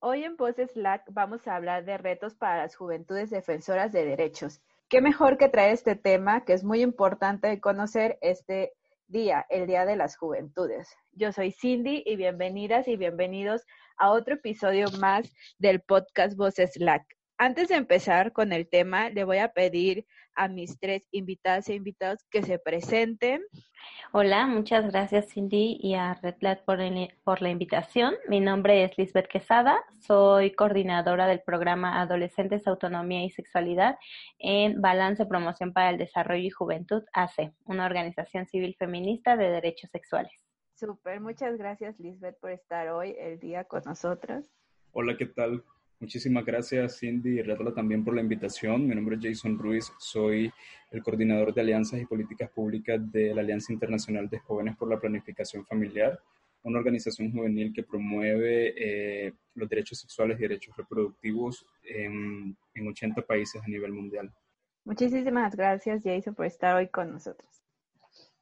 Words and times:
Hoy 0.00 0.22
en 0.22 0.36
Voz 0.36 0.54
Slack 0.54 1.02
vamos 1.08 1.48
a 1.48 1.56
hablar 1.56 1.84
de 1.84 1.98
retos 1.98 2.36
para 2.36 2.58
las 2.58 2.76
juventudes 2.76 3.30
defensoras 3.30 3.90
de 3.90 4.04
derechos. 4.04 4.60
Qué 4.88 5.00
mejor 5.00 5.38
que 5.38 5.48
traer 5.48 5.72
este 5.74 5.96
tema 5.96 6.44
que 6.44 6.52
es 6.52 6.62
muy 6.62 6.82
importante 6.82 7.60
conocer 7.60 8.16
este 8.20 8.74
día, 9.08 9.44
el 9.50 9.66
Día 9.66 9.84
de 9.86 9.96
las 9.96 10.16
Juventudes. 10.16 10.96
Yo 11.10 11.32
soy 11.32 11.50
Cindy 11.50 12.04
y 12.06 12.14
bienvenidas 12.14 12.86
y 12.86 12.96
bienvenidos 12.96 13.66
a 13.96 14.12
otro 14.12 14.34
episodio 14.34 14.86
más 15.00 15.34
del 15.58 15.80
podcast 15.80 16.36
Voz 16.36 16.54
Slack. 16.54 17.17
Antes 17.40 17.68
de 17.68 17.76
empezar 17.76 18.32
con 18.32 18.52
el 18.52 18.68
tema, 18.68 19.10
le 19.10 19.22
voy 19.22 19.38
a 19.38 19.52
pedir 19.52 20.04
a 20.34 20.48
mis 20.48 20.76
tres 20.80 21.06
invitadas 21.12 21.68
e 21.68 21.74
invitados 21.74 22.24
que 22.32 22.42
se 22.42 22.58
presenten. 22.58 23.42
Hola, 24.12 24.48
muchas 24.48 24.90
gracias 24.90 25.28
Cindy 25.28 25.78
y 25.80 25.94
a 25.94 26.14
Redlat 26.14 26.64
por, 26.64 26.80
por 27.22 27.40
la 27.40 27.50
invitación. 27.50 28.16
Mi 28.28 28.40
nombre 28.40 28.82
es 28.82 28.98
Lisbeth 28.98 29.28
Quesada, 29.28 29.78
soy 30.00 30.50
coordinadora 30.50 31.28
del 31.28 31.40
programa 31.40 32.00
Adolescentes, 32.00 32.66
Autonomía 32.66 33.24
y 33.24 33.30
Sexualidad 33.30 33.96
en 34.40 34.80
Balance 34.80 35.24
Promoción 35.24 35.72
para 35.72 35.90
el 35.90 35.98
Desarrollo 35.98 36.42
y 36.42 36.50
Juventud, 36.50 37.04
ACE, 37.12 37.52
una 37.66 37.86
organización 37.86 38.46
civil 38.46 38.74
feminista 38.76 39.36
de 39.36 39.48
derechos 39.48 39.90
sexuales. 39.90 40.32
Súper, 40.74 41.20
muchas 41.20 41.56
gracias 41.56 42.00
Lisbeth 42.00 42.36
por 42.40 42.50
estar 42.50 42.88
hoy 42.88 43.14
el 43.16 43.38
día 43.38 43.62
con 43.62 43.82
nosotros. 43.84 44.50
Hola, 44.90 45.16
¿qué 45.16 45.26
tal? 45.26 45.62
Muchísimas 46.00 46.44
gracias 46.44 47.00
Cindy 47.00 47.40
y 47.40 47.42
Redla 47.42 47.74
también 47.74 48.04
por 48.04 48.14
la 48.14 48.20
invitación. 48.20 48.86
Mi 48.86 48.94
nombre 48.94 49.16
es 49.16 49.22
Jason 49.22 49.58
Ruiz, 49.58 49.92
soy 49.98 50.52
el 50.92 51.02
coordinador 51.02 51.52
de 51.52 51.60
alianzas 51.60 52.00
y 52.00 52.06
políticas 52.06 52.50
públicas 52.50 53.00
de 53.10 53.34
la 53.34 53.40
Alianza 53.40 53.72
Internacional 53.72 54.28
de 54.28 54.38
Jóvenes 54.38 54.76
por 54.76 54.88
la 54.88 55.00
Planificación 55.00 55.66
Familiar, 55.66 56.20
una 56.62 56.78
organización 56.78 57.32
juvenil 57.32 57.72
que 57.74 57.82
promueve 57.82 58.74
eh, 58.76 59.34
los 59.54 59.68
derechos 59.68 59.98
sexuales 59.98 60.38
y 60.38 60.42
derechos 60.42 60.76
reproductivos 60.76 61.66
en, 61.82 62.56
en 62.74 62.88
80 62.88 63.22
países 63.22 63.60
a 63.60 63.66
nivel 63.66 63.92
mundial. 63.92 64.32
Muchísimas 64.84 65.56
gracias 65.56 66.02
Jason 66.04 66.34
por 66.34 66.46
estar 66.46 66.76
hoy 66.76 66.88
con 66.88 67.10
nosotros. 67.10 67.64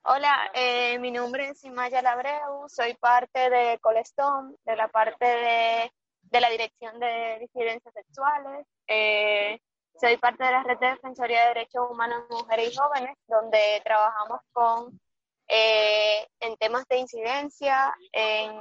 Hola, 0.03 0.53
eh, 0.55 0.99
mi 0.99 1.11
nombre 1.11 1.49
es 1.49 1.65
Imaya 1.65 2.03
Labreu, 2.03 2.69
soy 2.69 2.95
parte 3.01 3.49
de 3.51 3.79
Colestón, 3.81 4.55
de 4.67 4.77
la 4.77 4.89
parte 4.89 5.25
de 5.25 5.91
de 6.37 6.41
la 6.43 6.51
Dirección 6.51 7.01
de 7.01 7.39
Disidencias 7.41 7.95
Sexuales. 7.95 8.67
Eh, 8.87 9.59
soy 9.99 10.19
parte 10.19 10.45
de 10.45 10.51
la 10.51 10.63
Red 10.65 10.79
de 10.79 10.89
Defensoría 10.89 11.41
de 11.41 11.49
Derechos 11.49 11.91
Humanos 11.91 12.25
Mujeres 12.29 12.75
y 12.75 12.77
Jóvenes, 12.77 13.17
donde 13.27 13.81
trabajamos 13.83 14.41
con 14.53 15.01
eh, 15.49 16.29
en 16.41 16.55
temas 16.59 16.87
de 16.89 16.99
incidencia 16.99 17.95
en 18.13 18.61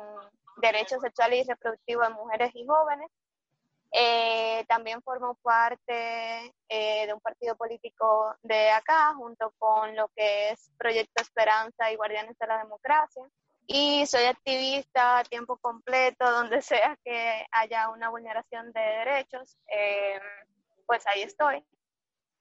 derechos 0.62 1.02
sexuales 1.02 1.44
y 1.46 1.50
reproductivos 1.50 2.08
de 2.08 2.14
mujeres 2.14 2.52
y 2.54 2.66
jóvenes. 2.66 3.10
Eh, 3.92 4.64
también 4.70 5.02
formo 5.02 5.36
parte 5.44 6.54
de 6.70 7.14
un 7.14 7.20
partido 7.20 7.58
político 7.58 8.36
de 8.42 8.72
acá, 8.72 9.14
junto 9.16 9.54
con 9.58 9.94
lo 9.98 10.08
que 10.16 10.52
es 10.52 10.72
Proyecto 10.78 11.22
Esperanza 11.22 11.92
y 11.92 11.98
Guardianes 11.98 12.38
de 12.38 12.48
la 12.48 12.60
Democracia 12.60 13.24
y 13.68 14.06
soy 14.06 14.26
activista 14.26 15.20
a 15.20 15.24
tiempo 15.24 15.58
completo 15.58 16.30
donde 16.32 16.62
sea 16.62 16.98
que 17.04 17.46
haya 17.52 17.90
una 17.90 18.10
vulneración 18.10 18.72
de 18.72 18.80
derechos, 18.80 19.58
eh, 19.68 20.20
pues 20.86 21.06
ahí 21.08 21.24
estoy. 21.24 21.66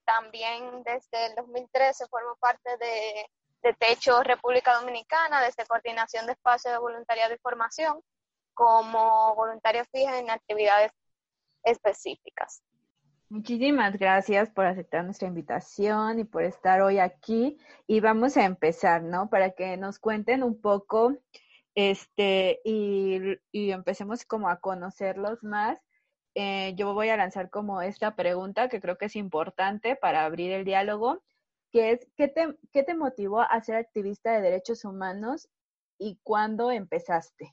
También 0.05 0.83
desde 0.83 1.27
el 1.27 1.35
2013 1.35 2.07
formo 2.09 2.37
parte 2.37 2.77
de, 2.77 3.31
de 3.63 3.73
Techo 3.75 4.23
República 4.23 4.75
Dominicana, 4.75 5.43
desde 5.43 5.67
Coordinación 5.67 6.27
de 6.27 6.33
Espacios 6.33 6.73
de 6.73 6.79
Voluntariado 6.79 7.35
y 7.35 7.39
Formación, 7.39 8.03
como 8.53 9.35
voluntaria 9.35 9.85
fija 9.87 10.19
en 10.19 10.31
actividades 10.31 10.93
específicas. 11.63 12.63
Muchísimas 13.35 13.99
gracias 13.99 14.49
por 14.51 14.65
aceptar 14.65 15.05
nuestra 15.05 15.27
invitación 15.27 16.21
y 16.21 16.25
por 16.25 16.45
estar 16.45 16.81
hoy 16.83 17.01
aquí. 17.01 17.59
Y 17.89 17.99
vamos 17.99 18.37
a 18.37 18.45
empezar, 18.45 19.03
¿no? 19.03 19.29
Para 19.29 19.51
que 19.51 19.77
nos 19.77 19.99
cuenten 19.99 20.45
un 20.45 20.61
poco, 20.61 21.19
este, 21.75 22.61
y, 22.65 23.37
empecemos 23.53 24.25
como 24.25 24.49
a 24.49 24.61
conocerlos 24.61 25.43
más. 25.43 25.81
Eh, 26.37 26.75
yo 26.77 26.95
voy 26.95 27.09
a 27.09 27.17
lanzar 27.17 27.51
como 27.51 27.83
esta 27.83 28.15
pregunta 28.15 28.69
que 28.69 28.81
creo 28.81 28.99
que 28.99 29.07
es 29.07 29.17
importante 29.17 29.97
para 29.97 30.25
abrir 30.25 30.53
el 30.53 30.65
diálogo, 30.65 31.21
que 31.73 31.91
es, 31.91 32.09
¿qué 32.17 32.29
te, 32.29 32.57
qué 32.73 32.85
te 32.85 32.95
motivó 32.95 33.41
a 33.41 33.61
ser 33.63 33.75
activista 33.75 34.31
de 34.31 34.43
derechos 34.43 34.85
humanos 34.85 35.49
y 35.99 36.21
cuándo 36.23 36.71
empezaste? 36.71 37.53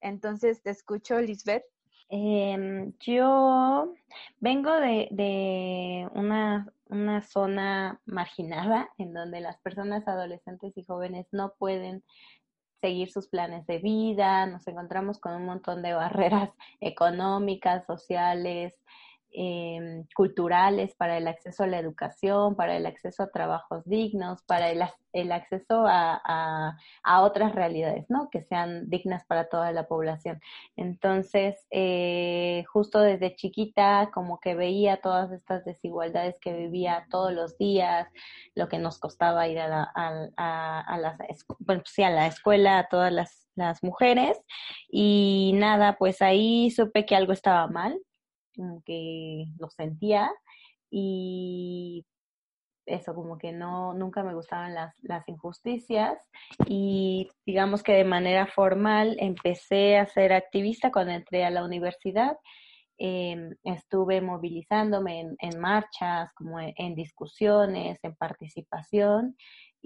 Entonces, 0.00 0.62
te 0.62 0.70
escucho, 0.70 1.20
Lisbeth. 1.20 1.73
Eh, 2.10 2.92
yo 3.00 3.94
vengo 4.38 4.72
de, 4.72 5.08
de 5.10 6.08
una, 6.12 6.72
una, 6.86 7.22
zona 7.22 8.00
marginada 8.04 8.90
en 8.98 9.14
donde 9.14 9.40
las 9.40 9.58
personas 9.60 10.06
adolescentes 10.06 10.76
y 10.76 10.84
jóvenes 10.84 11.26
no 11.32 11.54
pueden 11.58 12.04
seguir 12.80 13.10
sus 13.10 13.28
planes 13.28 13.66
de 13.66 13.78
vida, 13.78 14.46
nos 14.46 14.68
encontramos 14.68 15.18
con 15.18 15.32
un 15.34 15.46
montón 15.46 15.82
de 15.82 15.94
barreras 15.94 16.50
económicas, 16.80 17.86
sociales, 17.86 18.74
eh, 19.36 20.04
culturales 20.14 20.94
para 20.94 21.18
el 21.18 21.26
acceso 21.26 21.64
a 21.64 21.66
la 21.66 21.80
educación, 21.80 22.54
para 22.54 22.76
el 22.76 22.86
acceso 22.86 23.24
a 23.24 23.30
trabajos 23.30 23.84
dignos, 23.84 24.42
para 24.44 24.70
el, 24.70 24.80
acceso 25.32 25.86
a, 25.88 26.20
a, 27.02 27.22
otras 27.22 27.52
realidades, 27.52 28.06
¿no? 28.08 28.28
Que 28.30 28.42
sean 28.42 28.88
dignas 28.88 29.24
para 29.26 29.48
toda 29.48 29.72
la 29.72 29.88
población. 29.88 30.40
Entonces, 30.76 31.56
eh, 31.72 32.64
justo 32.72 33.00
desde 33.00 33.34
chiquita, 33.34 34.10
como 34.14 34.38
que 34.38 34.54
veía 34.54 35.00
todas 35.00 35.32
estas 35.32 35.64
desigualdades 35.64 36.38
que 36.40 36.52
vivía 36.52 37.06
todos 37.10 37.32
los 37.32 37.58
días, 37.58 38.08
lo 38.54 38.68
que 38.68 38.78
nos 38.78 39.00
costaba 39.00 39.48
ir 39.48 39.58
a 39.58 39.68
la, 39.68 39.82
a 40.36 40.98
la 40.98 42.26
escuela, 42.28 42.78
a 42.78 42.88
todas 42.88 43.12
las, 43.12 43.48
las 43.56 43.82
mujeres, 43.82 44.40
y 44.88 45.52
nada, 45.56 45.96
pues 45.98 46.22
ahí 46.22 46.70
supe 46.70 47.04
que 47.04 47.16
algo 47.16 47.32
estaba 47.32 47.66
mal 47.66 47.98
como 48.54 48.82
que 48.84 49.46
lo 49.58 49.68
sentía 49.70 50.30
y 50.90 52.04
eso, 52.86 53.14
como 53.14 53.38
que 53.38 53.52
no, 53.52 53.94
nunca 53.94 54.22
me 54.22 54.34
gustaban 54.34 54.74
las, 54.74 54.94
las 55.02 55.26
injusticias 55.28 56.18
y 56.66 57.30
digamos 57.46 57.82
que 57.82 57.92
de 57.92 58.04
manera 58.04 58.46
formal 58.46 59.16
empecé 59.20 59.96
a 59.96 60.06
ser 60.06 60.32
activista 60.32 60.92
cuando 60.92 61.12
entré 61.12 61.44
a 61.44 61.50
la 61.50 61.64
universidad. 61.64 62.36
Em, 62.96 63.56
estuve 63.64 64.20
movilizándome 64.20 65.20
en, 65.20 65.36
en 65.40 65.60
marchas, 65.60 66.32
como 66.34 66.60
en, 66.60 66.94
discusiones, 66.94 67.98
en 68.04 68.14
participación 68.14 69.36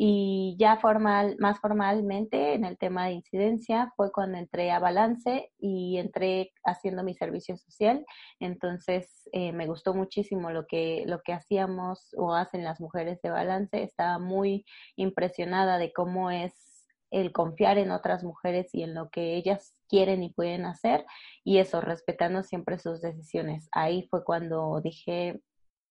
y 0.00 0.54
ya 0.60 0.76
formal, 0.76 1.34
más 1.40 1.58
formalmente 1.58 2.54
en 2.54 2.64
el 2.64 2.78
tema 2.78 3.06
de 3.06 3.14
incidencia 3.14 3.92
fue 3.96 4.12
cuando 4.12 4.38
entré 4.38 4.70
a 4.70 4.78
Balance 4.78 5.50
y 5.58 5.98
entré 5.98 6.52
haciendo 6.64 7.02
mi 7.02 7.14
servicio 7.14 7.56
social. 7.56 8.06
Entonces 8.38 9.28
eh, 9.32 9.50
me 9.52 9.66
gustó 9.66 9.94
muchísimo 9.94 10.52
lo 10.52 10.68
que, 10.68 11.02
lo 11.08 11.20
que 11.22 11.32
hacíamos 11.32 12.14
o 12.16 12.32
hacen 12.32 12.62
las 12.62 12.80
mujeres 12.80 13.20
de 13.22 13.30
Balance. 13.30 13.82
Estaba 13.82 14.20
muy 14.20 14.64
impresionada 14.94 15.78
de 15.78 15.92
cómo 15.92 16.30
es 16.30 16.86
el 17.10 17.32
confiar 17.32 17.76
en 17.78 17.90
otras 17.90 18.22
mujeres 18.22 18.72
y 18.74 18.84
en 18.84 18.94
lo 18.94 19.10
que 19.10 19.34
ellas 19.34 19.74
quieren 19.88 20.22
y 20.22 20.32
pueden 20.32 20.64
hacer 20.64 21.04
y 21.42 21.58
eso, 21.58 21.80
respetando 21.80 22.44
siempre 22.44 22.78
sus 22.78 23.00
decisiones. 23.00 23.68
Ahí 23.72 24.06
fue 24.10 24.22
cuando 24.22 24.80
dije, 24.80 25.42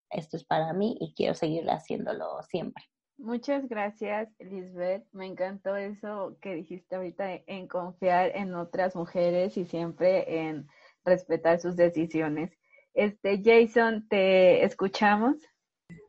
esto 0.09 0.37
es 0.37 0.45
para 0.45 0.71
mí 0.71 0.95
y 1.01 1.13
quiero 1.13 1.35
seguir 1.35 1.69
haciéndolo 1.69 2.41
siempre. 2.43 2.85
Muchas 3.17 3.67
gracias, 3.67 4.29
Lisbeth. 4.39 5.03
Me 5.11 5.25
encantó 5.25 5.75
eso 5.75 6.37
que 6.39 6.53
dijiste 6.53 6.95
ahorita 6.95 7.41
en 7.47 7.67
confiar 7.67 8.31
en 8.35 8.53
otras 8.53 8.95
mujeres 8.95 9.57
y 9.57 9.65
siempre 9.65 10.47
en 10.47 10.67
respetar 11.03 11.59
sus 11.59 11.75
decisiones. 11.75 12.51
Este, 12.93 13.41
Jason, 13.43 14.07
¿te 14.07 14.63
escuchamos? 14.63 15.37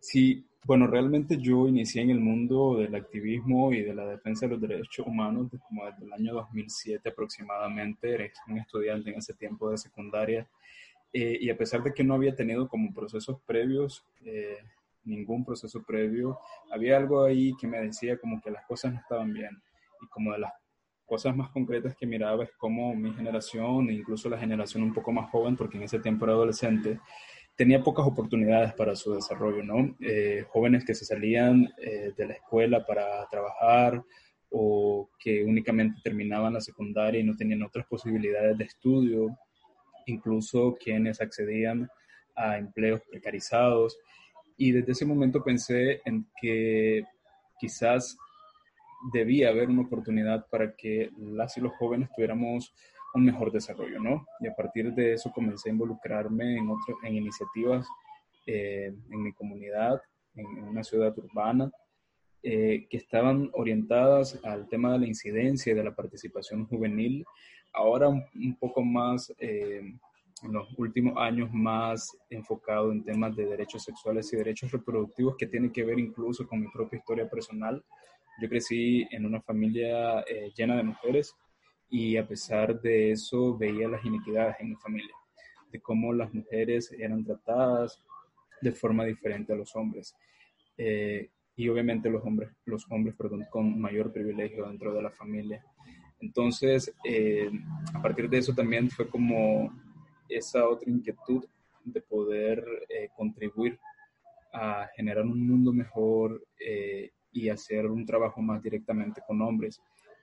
Sí, 0.00 0.44
Bueno, 0.66 0.86
realmente 0.86 1.38
yo 1.38 1.66
inicié 1.66 2.02
en 2.02 2.10
el 2.10 2.20
mundo 2.20 2.76
del 2.76 2.94
activismo 2.94 3.72
y 3.72 3.82
de 3.82 3.94
la 3.94 4.04
defensa 4.04 4.44
de 4.44 4.52
los 4.52 4.60
derechos 4.60 5.06
humanos 5.06 5.50
como 5.66 5.86
desde 5.86 6.04
el 6.04 6.12
año 6.12 6.34
2007 6.34 7.08
aproximadamente. 7.08 8.12
Era 8.12 8.30
un 8.48 8.58
estudiante 8.58 9.10
en 9.10 9.16
ese 9.16 9.32
tiempo 9.32 9.70
de 9.70 9.78
secundaria 9.78 10.46
eh, 11.12 11.38
y 11.40 11.48
a 11.48 11.56
pesar 11.56 11.82
de 11.82 11.94
que 11.94 12.04
no 12.04 12.14
había 12.14 12.36
tenido 12.36 12.68
como 12.68 12.92
procesos 12.92 13.40
previos, 13.46 14.04
eh, 14.24 14.58
ningún 15.08 15.44
proceso 15.44 15.82
previo, 15.82 16.38
había 16.70 16.96
algo 16.96 17.24
ahí 17.24 17.54
que 17.60 17.66
me 17.66 17.80
decía 17.80 18.18
como 18.18 18.40
que 18.40 18.50
las 18.50 18.64
cosas 18.66 18.92
no 18.92 19.00
estaban 19.00 19.32
bien 19.32 19.50
y 20.02 20.06
como 20.08 20.32
de 20.32 20.38
las 20.38 20.52
cosas 21.08 21.34
más 21.34 21.50
concretas 21.50 21.96
que 21.96 22.06
miraba 22.06 22.44
es 22.44 22.50
como 22.58 22.94
mi 22.94 23.12
generación 23.14 23.88
e 23.88 23.94
incluso 23.94 24.28
la 24.28 24.38
generación 24.38 24.82
un 24.82 24.92
poco 24.92 25.10
más 25.10 25.30
joven, 25.30 25.56
porque 25.56 25.78
en 25.78 25.84
ese 25.84 25.98
tiempo 26.00 26.26
era 26.26 26.34
adolescente, 26.34 27.00
tenía 27.56 27.82
pocas 27.82 28.06
oportunidades 28.06 28.74
para 28.74 28.94
su 28.94 29.14
desarrollo, 29.14 29.64
¿no? 29.64 29.96
Eh, 30.00 30.44
jóvenes 30.50 30.84
que 30.84 30.94
se 30.94 31.04
salían 31.04 31.68
eh, 31.78 32.12
de 32.16 32.26
la 32.26 32.34
escuela 32.34 32.84
para 32.84 33.26
trabajar 33.28 34.04
o 34.50 35.10
que 35.18 35.42
únicamente 35.42 36.00
terminaban 36.04 36.52
la 36.52 36.60
secundaria 36.60 37.20
y 37.20 37.24
no 37.24 37.36
tenían 37.36 37.62
otras 37.62 37.86
posibilidades 37.86 38.56
de 38.58 38.64
estudio, 38.64 39.36
incluso 40.06 40.76
quienes 40.78 41.20
accedían 41.20 41.88
a 42.36 42.58
empleos 42.58 43.00
precarizados. 43.10 43.98
Y 44.58 44.72
desde 44.72 44.92
ese 44.92 45.06
momento 45.06 45.42
pensé 45.42 46.02
en 46.04 46.26
que 46.40 47.04
quizás 47.58 48.18
debía 49.12 49.48
haber 49.48 49.68
una 49.70 49.82
oportunidad 49.82 50.46
para 50.50 50.74
que 50.74 51.10
las 51.16 51.56
y 51.56 51.60
los 51.60 51.72
jóvenes 51.76 52.10
tuviéramos 52.14 52.74
un 53.14 53.24
mejor 53.24 53.50
desarrollo, 53.50 54.00
¿no? 54.00 54.26
Y 54.40 54.48
a 54.48 54.54
partir 54.54 54.92
de 54.92 55.14
eso 55.14 55.32
comencé 55.32 55.70
a 55.70 55.72
involucrarme 55.72 56.58
en, 56.58 56.68
otro, 56.68 56.98
en 57.02 57.16
iniciativas 57.16 57.86
eh, 58.46 58.94
en 59.10 59.22
mi 59.22 59.32
comunidad, 59.32 60.00
en, 60.34 60.46
una 60.64 60.82
ciudad 60.82 61.16
urbana, 61.18 61.70
eh, 62.42 62.86
que 62.88 62.96
estaban 62.96 63.50
orientadas 63.52 64.40
al 64.44 64.68
tema 64.68 64.92
de 64.92 65.00
la 65.00 65.06
incidencia 65.06 65.72
y 65.72 65.76
de 65.76 65.84
la 65.84 65.94
participación 65.94 66.66
juvenil. 66.66 67.24
Ahora 67.72 68.08
un, 68.08 68.56
poco 68.58 68.82
más, 68.82 69.32
eh, 69.38 69.82
en 70.42 70.52
los 70.52 70.68
últimos 70.76 71.16
años, 71.18 71.50
más 71.52 72.16
enfocado 72.30 72.92
en 72.92 73.04
temas 73.04 73.34
de 73.36 73.46
derechos 73.46 73.84
sexuales 73.84 74.32
y 74.32 74.36
derechos 74.36 74.72
reproductivos 74.72 75.36
que 75.36 75.46
tienen 75.46 75.72
que 75.72 75.84
ver 75.84 75.98
incluso 75.98 76.46
con 76.46 76.60
mi 76.60 76.68
propia 76.68 76.98
historia 76.98 77.28
personal. 77.28 77.84
Yo 78.40 78.48
crecí 78.48 79.06
en 79.10 79.26
una 79.26 79.40
familia 79.40 80.24
llena 80.56 80.76
de 80.76 80.84
mujeres 80.84 81.34
y 81.90 82.16
a 82.16 82.26
pesar 82.26 82.80
de 82.80 83.12
eso 83.12 83.56
veía 83.56 83.88
las 83.88 84.04
inequidades 84.04 84.56
en 84.60 84.70
mi 84.70 84.76
familia, 84.76 85.14
de 85.70 85.80
cómo 85.80 86.12
las 86.12 86.32
mujeres 86.32 86.92
eran 86.92 87.24
tratadas 87.24 88.02
de 88.60 88.72
forma 88.72 89.04
diferente 89.04 89.52
a 89.52 89.56
los 89.56 89.74
hombres. 89.74 90.14
Eh, 90.76 91.30
y 91.56 91.68
obviamente 91.68 92.08
los 92.08 92.24
hombres, 92.24 92.50
los 92.66 92.86
hombres 92.90 93.16
perdón, 93.16 93.46
con 93.50 93.80
mayor 93.80 94.12
privilegio 94.12 94.68
dentro 94.68 94.94
de 94.94 95.02
la 95.02 95.10
familia. 95.10 95.64
Entonces, 96.20 96.92
eh, 97.04 97.50
a 97.94 98.02
partir 98.02 98.28
de 98.28 98.38
eso 98.38 98.54
también 98.54 98.90
fue 98.90 99.08
como 99.08 99.72
esa 100.28 100.68
otra 100.68 100.90
inquietud 100.90 101.44
de 101.84 102.00
poder 102.00 102.64
eh, 102.88 103.08
contribuir 103.16 103.78
a 104.52 104.88
generar 104.96 105.24
un 105.24 105.46
mundo 105.46 105.72
mejor 105.72 106.42
y 107.32 107.50
hacer 107.50 107.86
un 107.86 108.04
trabajo 108.06 108.40
más 108.40 108.62
directamente 108.62 109.22
con 109.26 109.40
hombres 109.42 109.80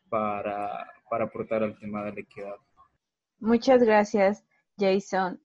para, 0.10 0.92
para 1.10 1.25
aportar 1.25 1.63
al 1.63 1.78
tema 1.78 2.04
de 2.04 2.13
la 2.13 2.19
equidad. 2.22 2.56
Muchas 3.40 3.84
gracias, 3.84 4.44
Jason. 4.78 5.40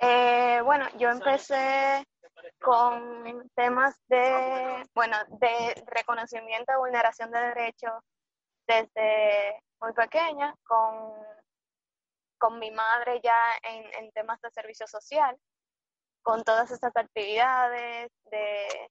Eh, 0.00 0.60
bueno, 0.64 0.86
yo 0.98 1.10
empecé 1.10 2.06
con 2.60 3.48
temas 3.54 3.96
de, 4.08 4.84
bueno, 4.94 5.16
de 5.40 5.82
reconocimiento 5.86 6.72
de 6.72 6.78
vulneración 6.78 7.30
de 7.30 7.38
derechos 7.38 7.92
desde 8.66 9.62
muy 9.80 9.92
pequeña, 9.92 10.54
con, 10.66 11.14
con 12.46 12.60
mi 12.60 12.70
madre 12.70 13.20
ya 13.24 13.34
en, 13.64 14.12
temas 14.12 14.40
de 14.40 14.50
servicio 14.52 14.86
social, 14.86 15.36
con 16.22 16.44
todas 16.44 16.70
estas 16.70 16.96
actividades 16.96 18.12
de, 18.30 18.90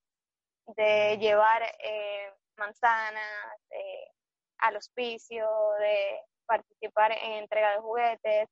de 0.75 1.17
llevar 1.19 1.63
eh, 1.79 2.33
manzanas, 2.57 3.61
eh, 3.69 4.11
al 4.57 4.75
hospicio, 4.75 5.47
de 5.79 6.21
participar 6.45 7.13
en 7.13 7.31
entrega 7.43 7.71
de 7.71 7.79
juguetes. 7.79 8.49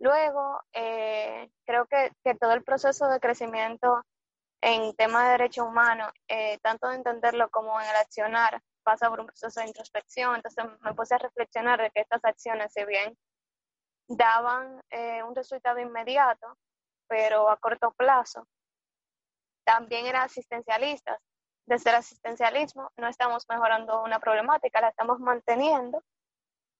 Luego, 0.00 0.60
eh, 0.72 1.48
creo 1.64 1.86
que, 1.86 2.10
todo 2.40 2.52
el 2.52 2.64
proceso 2.64 3.08
de 3.08 3.20
crecimiento 3.20 4.02
en 4.62 4.94
temas 4.96 5.26
de 5.26 5.30
derechos 5.30 5.64
humanos, 5.64 6.10
eh, 6.26 6.58
tanto 6.58 6.88
de 6.88 6.96
entenderlo 6.96 7.48
como 7.50 7.80
en 7.80 7.88
el 7.88 7.96
accionar, 7.96 8.60
pasa 8.82 9.08
por 9.10 9.20
un 9.20 9.26
proceso 9.26 9.60
de 9.60 9.68
introspección. 9.68 10.34
Entonces 10.34 10.64
me 10.80 10.94
puse 10.94 11.14
a 11.14 11.18
reflexionar 11.18 11.80
de 11.80 11.90
que 11.92 12.00
estas 12.00 12.24
acciones, 12.24 12.72
si 12.72 12.84
bien 12.84 13.16
daban 14.10 14.82
eh, 14.90 15.22
un 15.22 15.34
resultado 15.34 15.78
inmediato, 15.78 16.56
pero 17.06 17.48
a 17.48 17.56
corto 17.56 17.92
plazo, 17.92 18.44
también 19.64 20.06
eran 20.06 20.22
asistencialistas. 20.22 21.18
Desde 21.64 21.90
el 21.90 21.96
asistencialismo 21.96 22.90
no 22.96 23.06
estamos 23.06 23.46
mejorando 23.48 24.02
una 24.02 24.18
problemática, 24.18 24.80
la 24.80 24.88
estamos 24.88 25.20
manteniendo. 25.20 26.02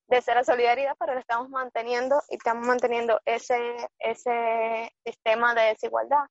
Desde 0.08 0.34
la 0.34 0.42
solidaridad, 0.42 0.96
pero 0.98 1.14
la 1.14 1.20
estamos 1.20 1.48
manteniendo 1.50 2.20
y 2.30 2.34
estamos 2.34 2.66
manteniendo 2.66 3.20
ese, 3.24 3.88
ese 4.00 4.92
sistema 5.04 5.54
de 5.54 5.62
desigualdad. 5.62 6.26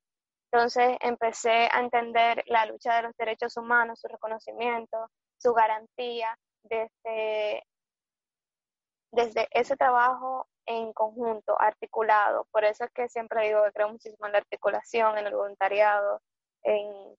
Entonces 0.52 0.98
empecé 1.00 1.70
a 1.72 1.80
entender 1.80 2.44
la 2.48 2.66
lucha 2.66 2.94
de 2.96 3.04
los 3.04 3.16
derechos 3.16 3.56
humanos, 3.56 4.02
su 4.02 4.10
reconocimiento, 4.10 5.10
su 5.38 5.54
garantía 5.54 6.38
desde, 6.64 7.64
desde 9.14 9.48
ese 9.52 9.78
trabajo 9.78 10.49
en 10.70 10.94
conjunto, 10.94 11.60
articulado. 11.60 12.48
Por 12.52 12.64
eso 12.64 12.86
es 12.86 12.92
que 12.92 13.10
siempre 13.10 13.48
digo 13.48 13.64
que 13.66 13.72
creo 13.72 13.90
muchísimo 13.90 14.28
en 14.28 14.34
la 14.34 14.38
articulación, 14.38 15.18
en 15.18 15.28
el 15.28 15.36
voluntariado, 15.36 16.22
en 16.64 17.18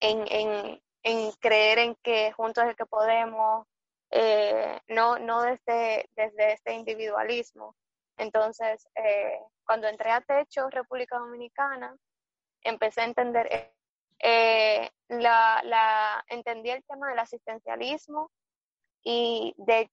en, 0.00 0.80
en, 1.02 1.32
creer 1.40 1.78
en 1.78 1.94
que 1.96 2.32
juntos 2.32 2.64
es 2.64 2.70
el 2.70 2.76
que 2.76 2.86
podemos, 2.86 3.66
eh, 4.10 4.80
no, 4.88 5.18
no 5.18 5.42
desde, 5.42 6.08
desde 6.16 6.52
este 6.52 6.74
individualismo. 6.74 7.74
Entonces, 8.16 8.88
eh, 8.94 9.38
cuando 9.64 9.88
entré 9.88 10.10
a 10.10 10.20
Techo, 10.20 10.68
República 10.70 11.18
Dominicana, 11.18 11.96
empecé 12.62 13.02
a 13.02 13.04
entender, 13.04 13.74
eh, 14.20 14.90
la, 15.08 16.24
entendí 16.28 16.70
el 16.70 16.84
tema 16.84 17.10
del 17.10 17.18
asistencialismo 17.18 18.30
y, 19.02 19.54
de, 19.58 19.90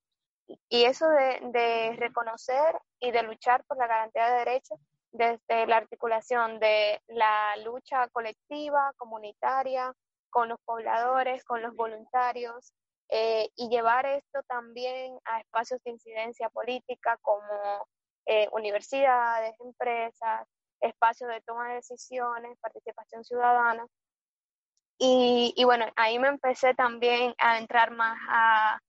y 0.70 0.86
eso 0.86 1.08
de, 1.10 1.40
de 1.52 1.96
reconocer 1.98 2.76
y 3.00 3.12
de 3.12 3.24
luchar 3.24 3.64
por 3.66 3.78
la 3.78 3.88
garantía 3.88 4.30
de 4.30 4.40
derechos 4.40 4.80
desde 5.12 5.66
la 5.68 5.78
articulación 5.78 6.60
de 6.60 7.02
la 7.08 7.56
lucha 7.64 8.08
colectiva, 8.10 8.94
comunitaria, 8.98 9.94
con 10.30 10.50
los 10.50 10.60
pobladores, 10.66 11.44
con 11.46 11.62
los 11.62 11.74
voluntarios, 11.76 12.74
eh, 13.10 13.50
y 13.56 13.70
llevar 13.70 14.06
esto 14.06 14.42
también 14.48 15.18
a 15.26 15.40
espacios 15.40 15.82
de 15.84 15.92
incidencia 15.92 16.50
política 16.50 17.18
como 17.22 17.88
eh, 18.26 18.50
universidades, 18.52 19.56
empresas, 19.60 20.48
espacios 20.82 21.30
de 21.30 21.42
toma 21.42 21.70
de 21.70 21.76
decisiones, 21.76 22.58
participación 22.60 23.24
ciudadana. 23.24 23.86
Y, 24.98 25.54
y, 25.56 25.64
bueno, 25.66 25.86
ahí 25.96 26.18
me 26.20 26.30
empecé 26.30 26.74
también 26.74 27.36
a 27.38 27.58
entrar 27.60 27.92
más 27.92 28.18
a, 28.30 28.80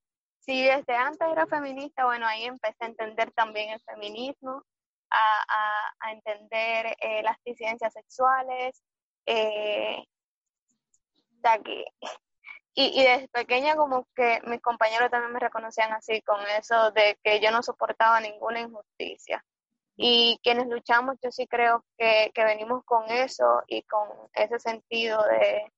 si 0.46 0.62
desde 0.64 0.94
antes 0.94 1.28
era 1.28 1.46
feminista, 1.46 2.04
bueno, 2.04 2.26
ahí 2.26 2.44
empecé 2.44 2.84
a 2.84 2.86
entender 2.86 3.32
también 3.32 3.70
el 3.70 3.80
feminismo, 3.80 4.62
a, 5.10 6.12
entender 6.12 6.96
eh, 7.00 7.22
las 7.22 7.36
disidencias 7.44 7.92
sexuales. 7.92 8.82
Eh, 9.26 10.04
y, 12.74 13.00
y, 13.00 13.04
desde 13.04 13.28
pequeña 13.28 13.76
como 13.76 14.06
que 14.14 14.40
mis 14.46 14.60
compañeros 14.60 15.10
también 15.10 15.32
me 15.32 15.40
reconocían 15.40 15.92
así, 15.92 16.22
con 16.22 16.40
eso 16.58 16.90
de 16.92 17.18
que 17.22 17.40
yo 17.40 17.50
no 17.50 17.62
soportaba 17.62 18.20
ninguna 18.20 18.60
injusticia. 18.60 19.44
Y 19.96 20.38
quienes 20.42 20.66
luchamos, 20.68 21.16
yo 21.22 21.30
sí 21.30 21.46
creo 21.46 21.84
que, 21.98 22.30
que 22.34 22.44
venimos 22.44 22.84
con 22.84 23.10
eso 23.10 23.62
y 23.66 23.82
con 23.82 24.08
ese 24.34 24.58
sentido 24.58 25.22
de, 25.24 25.72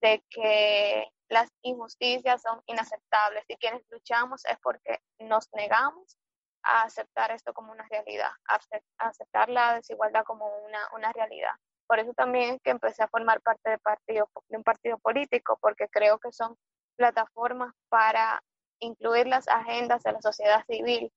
de 0.00 0.22
que 0.30 1.10
las 1.28 1.48
injusticias 1.62 2.42
son 2.42 2.60
inaceptables 2.66 3.44
y 3.48 3.56
quienes 3.56 3.82
luchamos 3.90 4.44
es 4.46 4.58
porque 4.62 4.98
nos 5.20 5.48
negamos 5.52 6.18
a 6.62 6.82
aceptar 6.82 7.30
esto 7.30 7.54
como 7.54 7.72
una 7.72 7.86
realidad, 7.88 8.30
a 8.48 8.60
aceptar 8.98 9.48
la 9.48 9.76
desigualdad 9.76 10.24
como 10.24 10.46
una, 10.64 10.80
una 10.94 11.12
realidad. 11.12 11.52
Por 11.86 11.98
eso 11.98 12.12
también 12.14 12.54
es 12.54 12.62
que 12.62 12.70
empecé 12.70 13.02
a 13.02 13.08
formar 13.08 13.40
parte 13.40 13.70
de, 13.70 13.78
partido, 13.78 14.30
de 14.48 14.56
un 14.56 14.62
partido 14.62 14.98
político, 14.98 15.58
porque 15.60 15.88
creo 15.88 16.18
que 16.18 16.32
son 16.32 16.56
plataformas 16.96 17.74
para 17.88 18.42
incluir 18.80 19.26
las 19.26 19.48
agendas 19.48 20.02
de 20.02 20.12
la 20.12 20.20
sociedad 20.20 20.64
civil, 20.66 21.12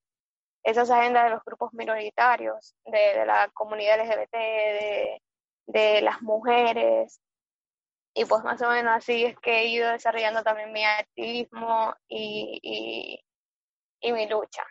esas 0.64 0.90
agendas 0.90 1.26
de 1.26 1.30
los 1.32 1.44
grupos 1.44 1.74
minoritarios, 1.74 2.76
de, 2.86 3.26
la 3.26 3.50
comunidad 3.54 4.00
LGBT, 4.00 4.34
de, 4.34 5.22
de 5.68 6.02
las 6.02 6.22
mujeres, 6.22 7.20
y 8.14 8.26
pues 8.26 8.44
más 8.44 8.62
o 8.62 8.70
menos 8.70 8.94
así 8.96 9.26
es 9.26 9.40
que 9.40 9.62
he 9.62 9.68
ido 9.70 9.90
desarrollando 9.90 10.44
también 10.44 10.72
mi 10.72 10.84
activismo 10.84 11.96
y, 12.08 13.20
y, 14.02 14.12
mi 14.12 14.28
lucha. 14.28 14.64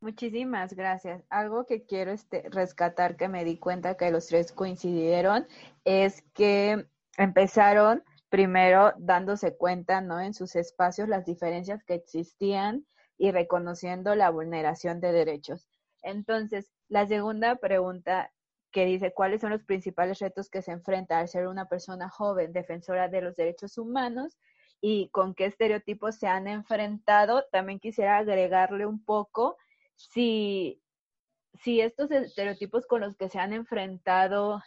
Muchísimas 0.00 0.74
gracias. 0.74 1.22
Algo 1.30 1.64
que 1.64 1.84
quiero 1.84 2.10
este, 2.10 2.48
rescatar 2.50 3.16
que 3.16 3.28
me 3.28 3.44
di 3.44 3.58
cuenta 3.58 3.96
que 3.96 4.10
los 4.10 4.26
tres 4.26 4.52
coincidieron 4.52 5.46
es 5.84 6.22
que 6.34 6.86
empezaron 7.16 8.02
primero 8.28 8.92
dándose 8.98 9.56
cuenta, 9.56 10.00
¿no? 10.00 10.20
En 10.20 10.34
sus 10.34 10.56
espacios 10.56 11.08
las 11.08 11.24
diferencias 11.24 11.84
que 11.84 11.94
existían 11.94 12.84
y 13.16 13.30
reconociendo 13.30 14.16
la 14.16 14.30
vulneración 14.30 15.00
de 15.00 15.12
derechos. 15.12 15.68
Entonces, 16.02 16.70
la 16.88 17.06
segunda 17.06 17.56
pregunta 17.56 18.33
que 18.74 18.84
dice 18.86 19.14
cuáles 19.14 19.40
son 19.40 19.50
los 19.50 19.62
principales 19.62 20.18
retos 20.18 20.50
que 20.50 20.60
se 20.60 20.72
enfrenta 20.72 21.20
al 21.20 21.28
ser 21.28 21.46
una 21.46 21.68
persona 21.68 22.10
joven 22.10 22.52
defensora 22.52 23.08
de 23.08 23.22
los 23.22 23.36
derechos 23.36 23.78
humanos 23.78 24.36
y 24.80 25.10
con 25.10 25.32
qué 25.32 25.44
estereotipos 25.46 26.16
se 26.16 26.26
han 26.26 26.48
enfrentado. 26.48 27.44
También 27.52 27.78
quisiera 27.78 28.18
agregarle 28.18 28.84
un 28.84 29.02
poco 29.04 29.56
si, 29.94 30.82
si 31.62 31.80
estos 31.80 32.10
estereotipos 32.10 32.84
con 32.86 33.02
los 33.02 33.16
que 33.16 33.28
se 33.28 33.38
han 33.38 33.52
enfrentado 33.52 34.60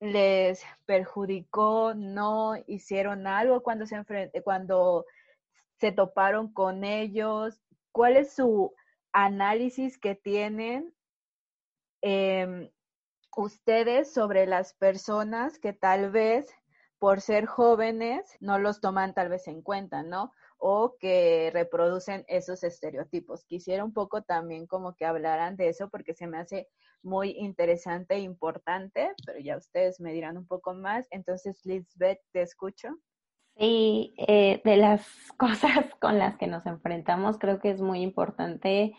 les 0.00 0.64
perjudicó, 0.86 1.92
no 1.94 2.54
hicieron 2.66 3.26
algo 3.26 3.62
cuando 3.62 3.84
se 3.84 4.02
cuando 4.42 5.04
se 5.76 5.92
toparon 5.92 6.54
con 6.54 6.84
ellos, 6.84 7.60
cuál 7.92 8.16
es 8.16 8.32
su 8.32 8.72
análisis 9.12 9.98
que 9.98 10.14
tienen 10.14 10.94
eh, 12.00 12.70
ustedes 13.36 14.12
sobre 14.12 14.46
las 14.46 14.74
personas 14.74 15.58
que 15.58 15.72
tal 15.72 16.10
vez 16.10 16.46
por 16.98 17.20
ser 17.20 17.46
jóvenes 17.46 18.36
no 18.40 18.58
los 18.58 18.80
toman 18.80 19.12
tal 19.14 19.28
vez 19.28 19.46
en 19.48 19.62
cuenta, 19.62 20.02
¿no? 20.02 20.32
O 20.56 20.96
que 20.98 21.50
reproducen 21.52 22.24
esos 22.28 22.64
estereotipos. 22.64 23.44
Quisiera 23.44 23.84
un 23.84 23.92
poco 23.92 24.22
también 24.22 24.66
como 24.66 24.94
que 24.94 25.04
hablaran 25.04 25.56
de 25.56 25.68
eso 25.68 25.90
porque 25.90 26.14
se 26.14 26.26
me 26.26 26.38
hace 26.38 26.68
muy 27.02 27.32
interesante 27.32 28.14
e 28.14 28.20
importante, 28.20 29.12
pero 29.26 29.38
ya 29.38 29.58
ustedes 29.58 30.00
me 30.00 30.12
dirán 30.12 30.38
un 30.38 30.46
poco 30.46 30.72
más. 30.72 31.06
Entonces, 31.10 31.60
Lisbeth, 31.64 32.20
te 32.32 32.40
escucho. 32.40 32.88
Sí, 33.56 34.14
eh, 34.16 34.60
de 34.64 34.76
las 34.76 35.06
cosas 35.36 35.94
con 36.00 36.18
las 36.18 36.36
que 36.36 36.46
nos 36.46 36.64
enfrentamos, 36.66 37.38
creo 37.38 37.60
que 37.60 37.70
es 37.70 37.80
muy 37.80 38.00
importante 38.00 38.94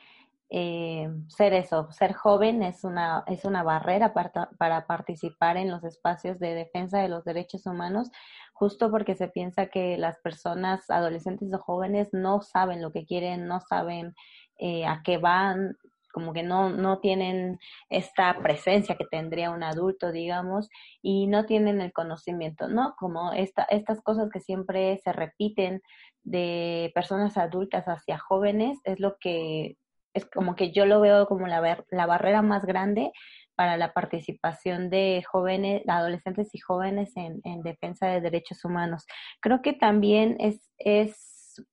eh, 0.50 1.10
ser 1.28 1.54
eso, 1.54 1.92
ser 1.92 2.14
joven 2.14 2.62
es 2.62 2.84
una, 2.84 3.24
es 3.28 3.46
una 3.46 3.64
barrera 3.64 4.14
para, 4.14 4.32
para, 4.58 4.86
participar 4.86 5.58
en 5.58 5.72
los 5.72 5.84
espacios 5.84 6.40
de 6.40 6.54
defensa 6.54 7.00
de 7.00 7.10
los 7.10 7.26
derechos 7.26 7.66
humanos, 7.66 8.12
justo 8.54 8.92
porque 8.92 9.16
se 9.16 9.28
piensa 9.28 9.68
que 9.68 9.98
las 9.98 10.20
personas 10.20 10.90
adolescentes 10.90 11.52
o 11.54 11.58
jóvenes 11.58 12.10
no 12.14 12.42
saben 12.42 12.82
lo 12.82 12.92
que 12.92 13.06
quieren, 13.06 13.48
no 13.48 13.60
saben 13.60 14.14
eh, 14.60 14.86
a 14.86 15.02
qué 15.04 15.18
van, 15.18 15.76
como 16.14 16.32
que 16.32 16.44
no, 16.44 16.70
no 16.70 17.00
tienen 17.00 17.60
esta 17.90 18.38
presencia 18.42 18.96
que 18.96 19.06
tendría 19.06 19.52
un 19.52 19.64
adulto, 19.64 20.14
digamos, 20.14 20.70
y 21.02 21.28
no 21.28 21.46
tienen 21.46 21.82
el 21.82 21.92
conocimiento, 21.92 22.70
¿no? 22.70 22.96
Como 22.98 23.34
esta, 23.34 23.64
estas 23.64 24.02
cosas 24.02 24.30
que 24.32 24.40
siempre 24.40 24.98
se 25.04 25.12
repiten 25.12 25.82
de 26.24 26.92
personas 26.96 27.36
adultas 27.36 27.86
hacia 27.88 28.18
jóvenes 28.18 28.80
es 28.86 29.02
lo 29.02 29.18
que 29.20 29.76
es 30.16 30.26
como 30.26 30.56
que 30.56 30.72
yo 30.72 30.86
lo 30.86 31.00
veo 31.02 31.28
como 31.28 31.46
la, 31.46 31.86
la 31.92 32.06
barrera 32.08 32.42
más 32.42 32.66
grande 32.66 33.12
para 33.56 33.78
la 33.78 33.94
participación 33.94 34.90
de 34.90 35.24
jóvenes, 35.30 35.84
adolescentes 35.88 36.50
y 36.54 36.60
jóvenes 36.60 37.16
en, 37.16 37.42
en, 37.44 37.62
defensa 37.62 38.08
de 38.08 38.22
derechos 38.22 38.66
humanos. 38.66 39.06
Creo 39.40 39.62
que 39.62 39.74
también 39.74 40.38
es, 40.40 40.72
es 40.78 41.64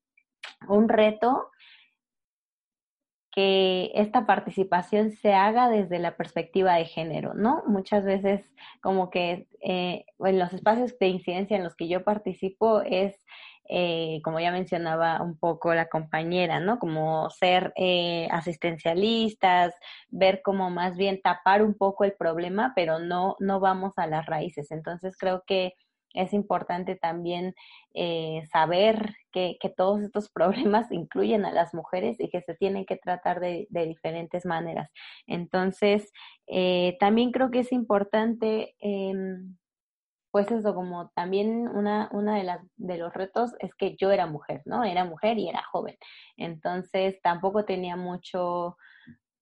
un 0.68 0.88
reto 0.88 1.50
que 3.32 3.90
esta 3.94 4.26
participación 4.26 5.10
se 5.10 5.32
haga 5.32 5.70
desde 5.70 5.98
la 5.98 6.16
perspectiva 6.16 6.74
de 6.74 6.84
género, 6.84 7.32
¿no? 7.34 7.62
Muchas 7.66 8.04
veces 8.04 8.44
como 8.82 9.08
que 9.08 9.46
eh, 9.62 10.04
en 10.18 10.38
los 10.38 10.52
espacios 10.52 10.98
de 10.98 11.08
incidencia 11.08 11.56
en 11.56 11.64
los 11.64 11.74
que 11.74 11.88
yo 11.88 12.04
participo 12.04 12.82
es 12.82 13.24
eh, 13.68 14.20
como 14.24 14.40
ya 14.40 14.50
mencionaba 14.50 15.22
un 15.22 15.38
poco 15.38 15.72
la 15.74 15.88
compañera, 15.88 16.60
¿no? 16.60 16.78
Como 16.78 17.30
ser 17.30 17.72
eh, 17.76 18.28
asistencialistas, 18.30 19.74
ver 20.10 20.42
cómo 20.42 20.70
más 20.70 20.96
bien 20.96 21.20
tapar 21.22 21.62
un 21.62 21.74
poco 21.74 22.04
el 22.04 22.12
problema, 22.12 22.72
pero 22.74 22.98
no, 22.98 23.36
no 23.38 23.60
vamos 23.60 23.92
a 23.96 24.06
las 24.06 24.26
raíces. 24.26 24.70
Entonces 24.72 25.16
creo 25.16 25.44
que 25.46 25.74
es 26.14 26.34
importante 26.34 26.96
también 26.96 27.54
eh, 27.94 28.42
saber 28.52 29.14
que, 29.32 29.56
que, 29.60 29.70
todos 29.70 30.02
estos 30.02 30.28
problemas 30.34 30.90
incluyen 30.92 31.44
a 31.46 31.52
las 31.52 31.72
mujeres 31.72 32.20
y 32.20 32.28
que 32.28 32.42
se 32.42 32.54
tienen 32.54 32.84
que 32.84 32.96
tratar 32.96 33.40
de, 33.40 33.66
de 33.70 33.86
diferentes 33.86 34.44
maneras. 34.44 34.90
Entonces, 35.26 36.12
también 37.00 37.32
creo 37.32 37.50
que 37.50 37.60
es 37.60 37.72
importante 37.72 38.74
em, 38.80 39.56
pues 40.32 40.50
eso, 40.50 40.74
como 40.74 41.10
también 41.14 41.68
una, 41.68 42.08
una 42.12 42.36
de, 42.36 42.44
las, 42.44 42.60
de 42.76 42.96
los 42.96 43.12
retos 43.14 43.52
es 43.60 43.74
que 43.74 43.96
yo 43.96 44.10
era 44.10 44.26
mujer, 44.26 44.62
¿no? 44.64 44.82
Era 44.82 45.04
mujer 45.04 45.38
y 45.38 45.48
era 45.48 45.62
joven. 45.70 45.96
Entonces 46.38 47.20
tampoco 47.22 47.66
tenía 47.66 47.96
mucho, 47.96 48.78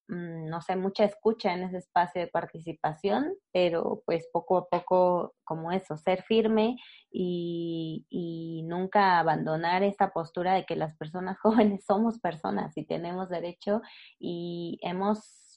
mm, 0.08 0.46
no 0.50 0.60
sé, 0.62 0.76
mucha 0.76 1.04
escucha 1.04 1.54
en 1.54 1.62
ese 1.62 1.78
espacio 1.78 2.20
de 2.20 2.28
participación, 2.28 3.34
pero 3.52 4.02
pues 4.04 4.28
poco 4.32 4.58
a 4.58 4.68
poco 4.68 5.34
como 5.44 5.72
eso, 5.72 5.96
ser 5.96 6.24
firme 6.24 6.76
y, 7.10 8.06
y 8.10 8.64
nunca 8.64 9.20
abandonar 9.20 9.84
esta 9.84 10.12
postura 10.12 10.54
de 10.54 10.66
que 10.66 10.76
las 10.76 10.96
personas 10.96 11.38
jóvenes 11.42 11.84
somos 11.86 12.18
personas 12.18 12.76
y 12.76 12.84
tenemos 12.84 13.28
derecho 13.28 13.80
y 14.18 14.78
hemos 14.82 15.49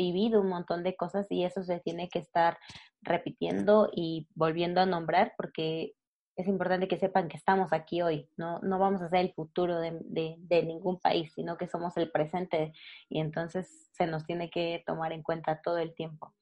vivido 0.00 0.40
un 0.40 0.48
montón 0.48 0.82
de 0.82 0.96
cosas 0.96 1.26
y 1.30 1.44
eso 1.44 1.62
se 1.62 1.80
tiene 1.80 2.08
que 2.08 2.20
estar 2.20 2.58
repitiendo 3.02 3.90
y 3.94 4.28
volviendo 4.34 4.80
a 4.80 4.86
nombrar 4.86 5.34
porque 5.36 5.94
es 6.36 6.48
importante 6.48 6.88
que 6.88 6.98
sepan 6.98 7.28
que 7.28 7.36
estamos 7.36 7.72
aquí 7.72 8.00
hoy, 8.02 8.28
no, 8.36 8.58
no 8.60 8.78
vamos 8.78 9.02
a 9.02 9.08
ser 9.10 9.20
el 9.20 9.32
futuro 9.34 9.78
de, 9.78 9.98
de, 10.38 10.62
ningún 10.62 10.98
país, 10.98 11.32
sino 11.34 11.56
que 11.56 11.68
somos 11.68 11.96
el 11.96 12.10
presente 12.10 12.72
y 13.08 13.20
entonces 13.20 13.90
se 13.92 14.06
nos 14.06 14.24
tiene 14.24 14.50
que 14.50 14.82
tomar 14.86 15.12
en 15.12 15.22
cuenta 15.22 15.60
todo 15.62 15.78
el 15.78 15.94
tiempo. 15.94 16.32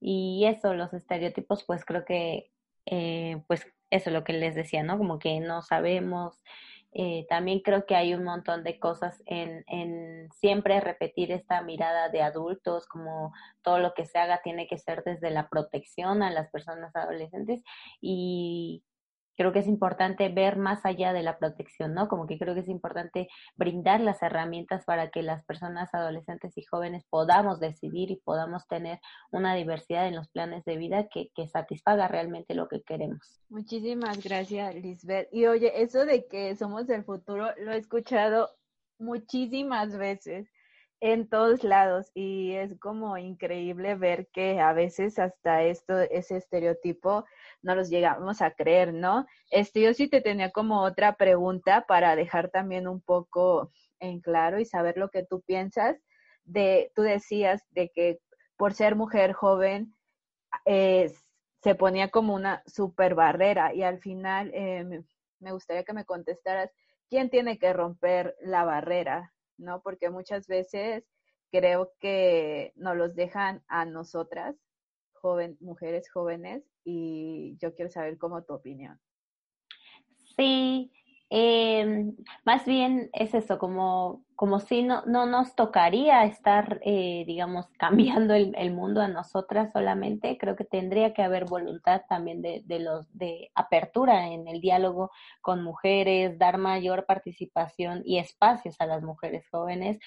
Y 0.00 0.44
eso, 0.46 0.74
los 0.74 0.92
estereotipos, 0.92 1.64
pues 1.64 1.84
creo 1.84 2.04
que, 2.04 2.50
eh, 2.86 3.42
pues 3.46 3.66
eso 3.90 4.10
es 4.10 4.14
lo 4.14 4.24
que 4.24 4.32
les 4.32 4.54
decía, 4.54 4.82
¿no? 4.82 4.98
Como 4.98 5.18
que 5.18 5.38
no 5.40 5.62
sabemos, 5.62 6.42
eh, 6.96 7.26
también 7.28 7.60
creo 7.60 7.86
que 7.86 7.96
hay 7.96 8.14
un 8.14 8.22
montón 8.22 8.62
de 8.62 8.78
cosas 8.78 9.20
en, 9.26 9.64
en, 9.66 10.28
siempre 10.32 10.80
repetir 10.80 11.32
esta 11.32 11.60
mirada 11.60 12.08
de 12.08 12.22
adultos, 12.22 12.86
como 12.86 13.32
todo 13.62 13.80
lo 13.80 13.94
que 13.94 14.06
se 14.06 14.18
haga 14.18 14.42
tiene 14.42 14.68
que 14.68 14.78
ser 14.78 15.02
desde 15.04 15.30
la 15.30 15.48
protección 15.48 16.22
a 16.22 16.30
las 16.30 16.50
personas 16.50 16.94
adolescentes 16.94 17.62
y 18.00 18.84
creo 19.36 19.52
que 19.52 19.60
es 19.60 19.66
importante 19.66 20.28
ver 20.28 20.56
más 20.56 20.84
allá 20.84 21.12
de 21.12 21.22
la 21.22 21.38
protección, 21.38 21.94
¿no? 21.94 22.08
Como 22.08 22.26
que 22.26 22.38
creo 22.38 22.54
que 22.54 22.60
es 22.60 22.68
importante 22.68 23.28
brindar 23.56 24.00
las 24.00 24.22
herramientas 24.22 24.84
para 24.84 25.10
que 25.10 25.22
las 25.22 25.44
personas 25.44 25.92
adolescentes 25.94 26.56
y 26.56 26.64
jóvenes 26.64 27.04
podamos 27.08 27.60
decidir 27.60 28.10
y 28.10 28.16
podamos 28.16 28.66
tener 28.66 29.00
una 29.30 29.54
diversidad 29.54 30.06
en 30.06 30.16
los 30.16 30.28
planes 30.28 30.64
de 30.64 30.76
vida 30.76 31.08
que, 31.08 31.30
que 31.34 31.48
satisfaga 31.48 32.08
realmente 32.08 32.54
lo 32.54 32.68
que 32.68 32.82
queremos. 32.82 33.40
Muchísimas 33.48 34.22
gracias, 34.22 34.74
Lisbeth. 34.74 35.28
Y 35.32 35.46
oye, 35.46 35.82
eso 35.82 36.04
de 36.04 36.26
que 36.26 36.54
somos 36.56 36.88
el 36.88 37.04
futuro 37.04 37.48
lo 37.58 37.72
he 37.72 37.76
escuchado 37.76 38.50
muchísimas 38.98 39.96
veces 39.96 40.48
en 41.04 41.28
todos 41.28 41.64
lados 41.64 42.10
y 42.14 42.52
es 42.52 42.78
como 42.78 43.18
increíble 43.18 43.94
ver 43.94 44.26
que 44.28 44.58
a 44.58 44.72
veces 44.72 45.18
hasta 45.18 45.62
esto, 45.62 46.00
ese 46.00 46.38
estereotipo 46.38 47.26
no 47.60 47.74
los 47.74 47.90
llegamos 47.90 48.40
a 48.40 48.52
creer, 48.52 48.94
¿no? 48.94 49.26
Este, 49.50 49.82
yo 49.82 49.92
sí 49.92 50.08
te 50.08 50.22
tenía 50.22 50.50
como 50.50 50.80
otra 50.80 51.16
pregunta 51.16 51.84
para 51.86 52.16
dejar 52.16 52.48
también 52.48 52.88
un 52.88 53.02
poco 53.02 53.70
en 54.00 54.22
claro 54.22 54.58
y 54.58 54.64
saber 54.64 54.96
lo 54.96 55.10
que 55.10 55.26
tú 55.26 55.42
piensas 55.42 55.98
de, 56.44 56.90
tú 56.94 57.02
decías 57.02 57.62
de 57.72 57.90
que 57.90 58.20
por 58.56 58.72
ser 58.72 58.96
mujer 58.96 59.34
joven 59.34 59.94
eh, 60.64 61.12
se 61.62 61.74
ponía 61.74 62.08
como 62.08 62.34
una 62.34 62.62
super 62.64 63.14
barrera 63.14 63.74
y 63.74 63.82
al 63.82 63.98
final 63.98 64.50
eh, 64.54 65.02
me 65.38 65.52
gustaría 65.52 65.84
que 65.84 65.92
me 65.92 66.06
contestaras, 66.06 66.70
¿quién 67.10 67.28
tiene 67.28 67.58
que 67.58 67.74
romper 67.74 68.34
la 68.40 68.64
barrera? 68.64 69.33
¿No? 69.56 69.82
Porque 69.82 70.10
muchas 70.10 70.46
veces 70.46 71.04
creo 71.50 71.92
que 72.00 72.72
nos 72.76 72.96
los 72.96 73.14
dejan 73.14 73.62
a 73.68 73.84
nosotras 73.84 74.56
joven, 75.12 75.56
mujeres 75.60 76.10
jóvenes 76.10 76.62
y 76.84 77.56
yo 77.58 77.74
quiero 77.74 77.90
saber 77.90 78.18
cómo 78.18 78.42
tu 78.42 78.54
opinión. 78.54 79.00
Sí, 80.36 80.92
Eh, 81.36 82.12
más 82.44 82.64
bien 82.64 83.10
es 83.12 83.34
eso, 83.34 83.58
como, 83.58 84.22
como 84.36 84.60
si 84.60 84.84
no, 84.84 85.02
no 85.04 85.26
nos 85.26 85.56
tocaría 85.56 86.24
estar, 86.26 86.80
eh, 86.84 87.24
digamos, 87.26 87.66
cambiando 87.76 88.34
el, 88.34 88.54
el, 88.56 88.72
mundo 88.72 89.00
a 89.00 89.08
nosotras 89.08 89.72
solamente. 89.72 90.38
Creo 90.38 90.54
que 90.54 90.64
tendría 90.64 91.12
que 91.12 91.22
haber 91.22 91.46
voluntad 91.46 92.02
también 92.08 92.40
de, 92.40 92.62
de, 92.66 92.78
los, 92.78 93.12
de 93.18 93.50
apertura 93.56 94.28
en 94.28 94.46
el 94.46 94.60
diálogo 94.60 95.10
con 95.40 95.64
mujeres, 95.64 96.38
dar 96.38 96.56
mayor 96.56 97.04
participación 97.04 98.02
y 98.04 98.18
espacios 98.18 98.76
a 98.80 98.86
las 98.86 99.02
mujeres 99.02 99.44
jóvenes 99.50 99.98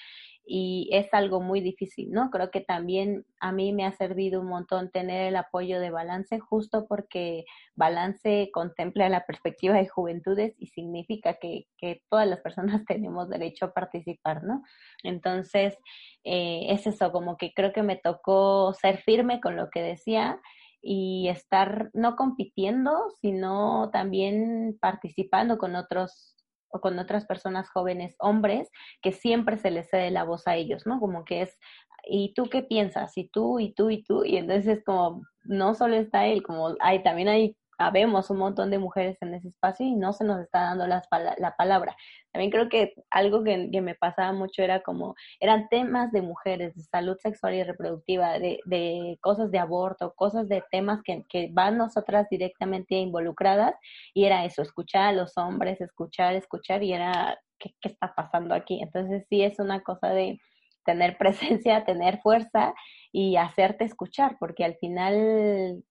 y 0.50 0.88
es 0.92 1.12
algo 1.12 1.42
muy 1.42 1.60
difícil, 1.60 2.10
¿no? 2.10 2.30
Creo 2.30 2.50
que 2.50 2.62
también 2.62 3.26
a 3.38 3.52
mí 3.52 3.74
me 3.74 3.84
ha 3.84 3.92
servido 3.92 4.40
un 4.40 4.48
montón 4.48 4.90
tener 4.90 5.28
el 5.28 5.36
apoyo 5.36 5.78
de 5.78 5.90
Balance 5.90 6.38
justo 6.40 6.86
porque 6.88 7.44
Balance 7.76 8.50
contempla 8.52 9.10
la 9.10 9.26
perspectiva 9.26 9.76
de 9.76 9.86
juventudes 9.86 10.54
y 10.58 10.68
significa 10.68 11.34
que, 11.34 11.66
que 11.76 12.02
todas 12.08 12.26
las 12.26 12.40
personas 12.40 12.82
tenemos 12.88 13.28
derecho 13.28 13.66
a 13.66 13.72
participar, 13.74 14.42
¿no? 14.42 14.62
Entonces, 15.02 15.76
eh, 16.24 16.66
es 16.70 16.86
eso, 16.86 17.12
como 17.12 17.36
que 17.36 17.52
creo 17.52 17.74
que 17.74 17.82
me 17.82 17.96
tocó 17.96 18.72
ser 18.72 19.02
firme 19.02 19.40
con 19.40 19.54
lo 19.54 19.68
que 19.68 19.82
decía 19.82 20.40
y 20.80 21.28
estar 21.28 21.90
no 21.92 22.16
compitiendo, 22.16 23.10
sino 23.20 23.90
también 23.92 24.78
participando 24.80 25.58
con 25.58 25.76
otros 25.76 26.37
o 26.70 26.80
con 26.80 26.98
otras 26.98 27.26
personas 27.26 27.70
jóvenes 27.70 28.16
hombres 28.18 28.70
que 29.02 29.12
siempre 29.12 29.58
se 29.58 29.70
les 29.70 29.88
cede 29.88 30.10
la 30.10 30.24
voz 30.24 30.46
a 30.46 30.56
ellos, 30.56 30.86
¿no? 30.86 31.00
Como 31.00 31.24
que 31.24 31.42
es, 31.42 31.58
¿y 32.04 32.34
tú 32.34 32.48
qué 32.50 32.62
piensas? 32.62 33.16
Y 33.16 33.28
tú, 33.28 33.60
y 33.60 33.72
tú, 33.74 33.90
y 33.90 34.02
tú, 34.02 34.24
y 34.24 34.36
entonces 34.36 34.78
es 34.78 34.84
como, 34.84 35.22
no 35.44 35.74
solo 35.74 35.96
está 35.96 36.26
él, 36.26 36.42
como 36.42 36.74
hay, 36.80 37.02
también 37.02 37.28
hay 37.28 37.56
habemos 37.78 38.28
un 38.30 38.38
montón 38.38 38.70
de 38.70 38.78
mujeres 38.78 39.16
en 39.20 39.34
ese 39.34 39.48
espacio 39.48 39.86
y 39.86 39.94
no 39.94 40.12
se 40.12 40.24
nos 40.24 40.40
está 40.40 40.60
dando 40.62 40.86
la 40.86 41.54
palabra. 41.56 41.96
También 42.32 42.50
creo 42.50 42.68
que 42.68 42.94
algo 43.10 43.42
que, 43.42 43.68
me 43.80 43.94
pasaba 43.94 44.32
mucho 44.32 44.62
era 44.62 44.82
como, 44.82 45.14
eran 45.40 45.68
temas 45.68 46.12
de 46.12 46.22
mujeres, 46.22 46.74
de 46.74 46.82
salud 46.82 47.16
sexual 47.18 47.54
y 47.54 47.62
reproductiva, 47.62 48.38
de, 48.38 48.60
de 48.66 49.18
cosas 49.20 49.50
de 49.50 49.58
aborto, 49.58 50.14
cosas 50.14 50.48
de 50.48 50.62
temas 50.70 51.00
que, 51.04 51.24
que 51.28 51.48
van 51.52 51.78
nosotras 51.78 52.26
directamente 52.30 52.96
involucradas 52.96 53.74
y 54.12 54.24
era 54.24 54.44
eso, 54.44 54.62
escuchar 54.62 55.08
a 55.08 55.12
los 55.12 55.38
hombres, 55.38 55.80
escuchar, 55.80 56.34
escuchar 56.34 56.82
y 56.82 56.92
era, 56.92 57.38
¿qué, 57.58 57.74
qué 57.80 57.88
está 57.88 58.14
pasando 58.14 58.54
aquí? 58.54 58.80
Entonces 58.82 59.24
sí 59.28 59.42
es 59.42 59.58
una 59.58 59.82
cosa 59.82 60.10
de 60.10 60.38
tener 60.84 61.16
presencia, 61.18 61.84
tener 61.84 62.20
fuerza 62.20 62.74
y 63.12 63.36
hacerte 63.36 63.84
escuchar, 63.84 64.36
porque 64.38 64.64
al 64.64 64.76
final 64.76 65.82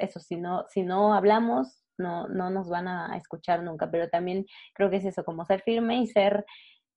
eso, 0.00 0.20
si 0.20 0.36
no, 0.36 0.64
si 0.68 0.82
no 0.82 1.14
hablamos, 1.14 1.84
no, 1.98 2.28
no 2.28 2.50
nos 2.50 2.68
van 2.68 2.88
a 2.88 3.16
escuchar 3.16 3.62
nunca, 3.62 3.90
pero 3.90 4.08
también 4.08 4.46
creo 4.74 4.90
que 4.90 4.96
es 4.96 5.04
eso, 5.04 5.24
como 5.24 5.44
ser 5.44 5.62
firme 5.62 5.98
y 5.98 6.06
ser 6.06 6.44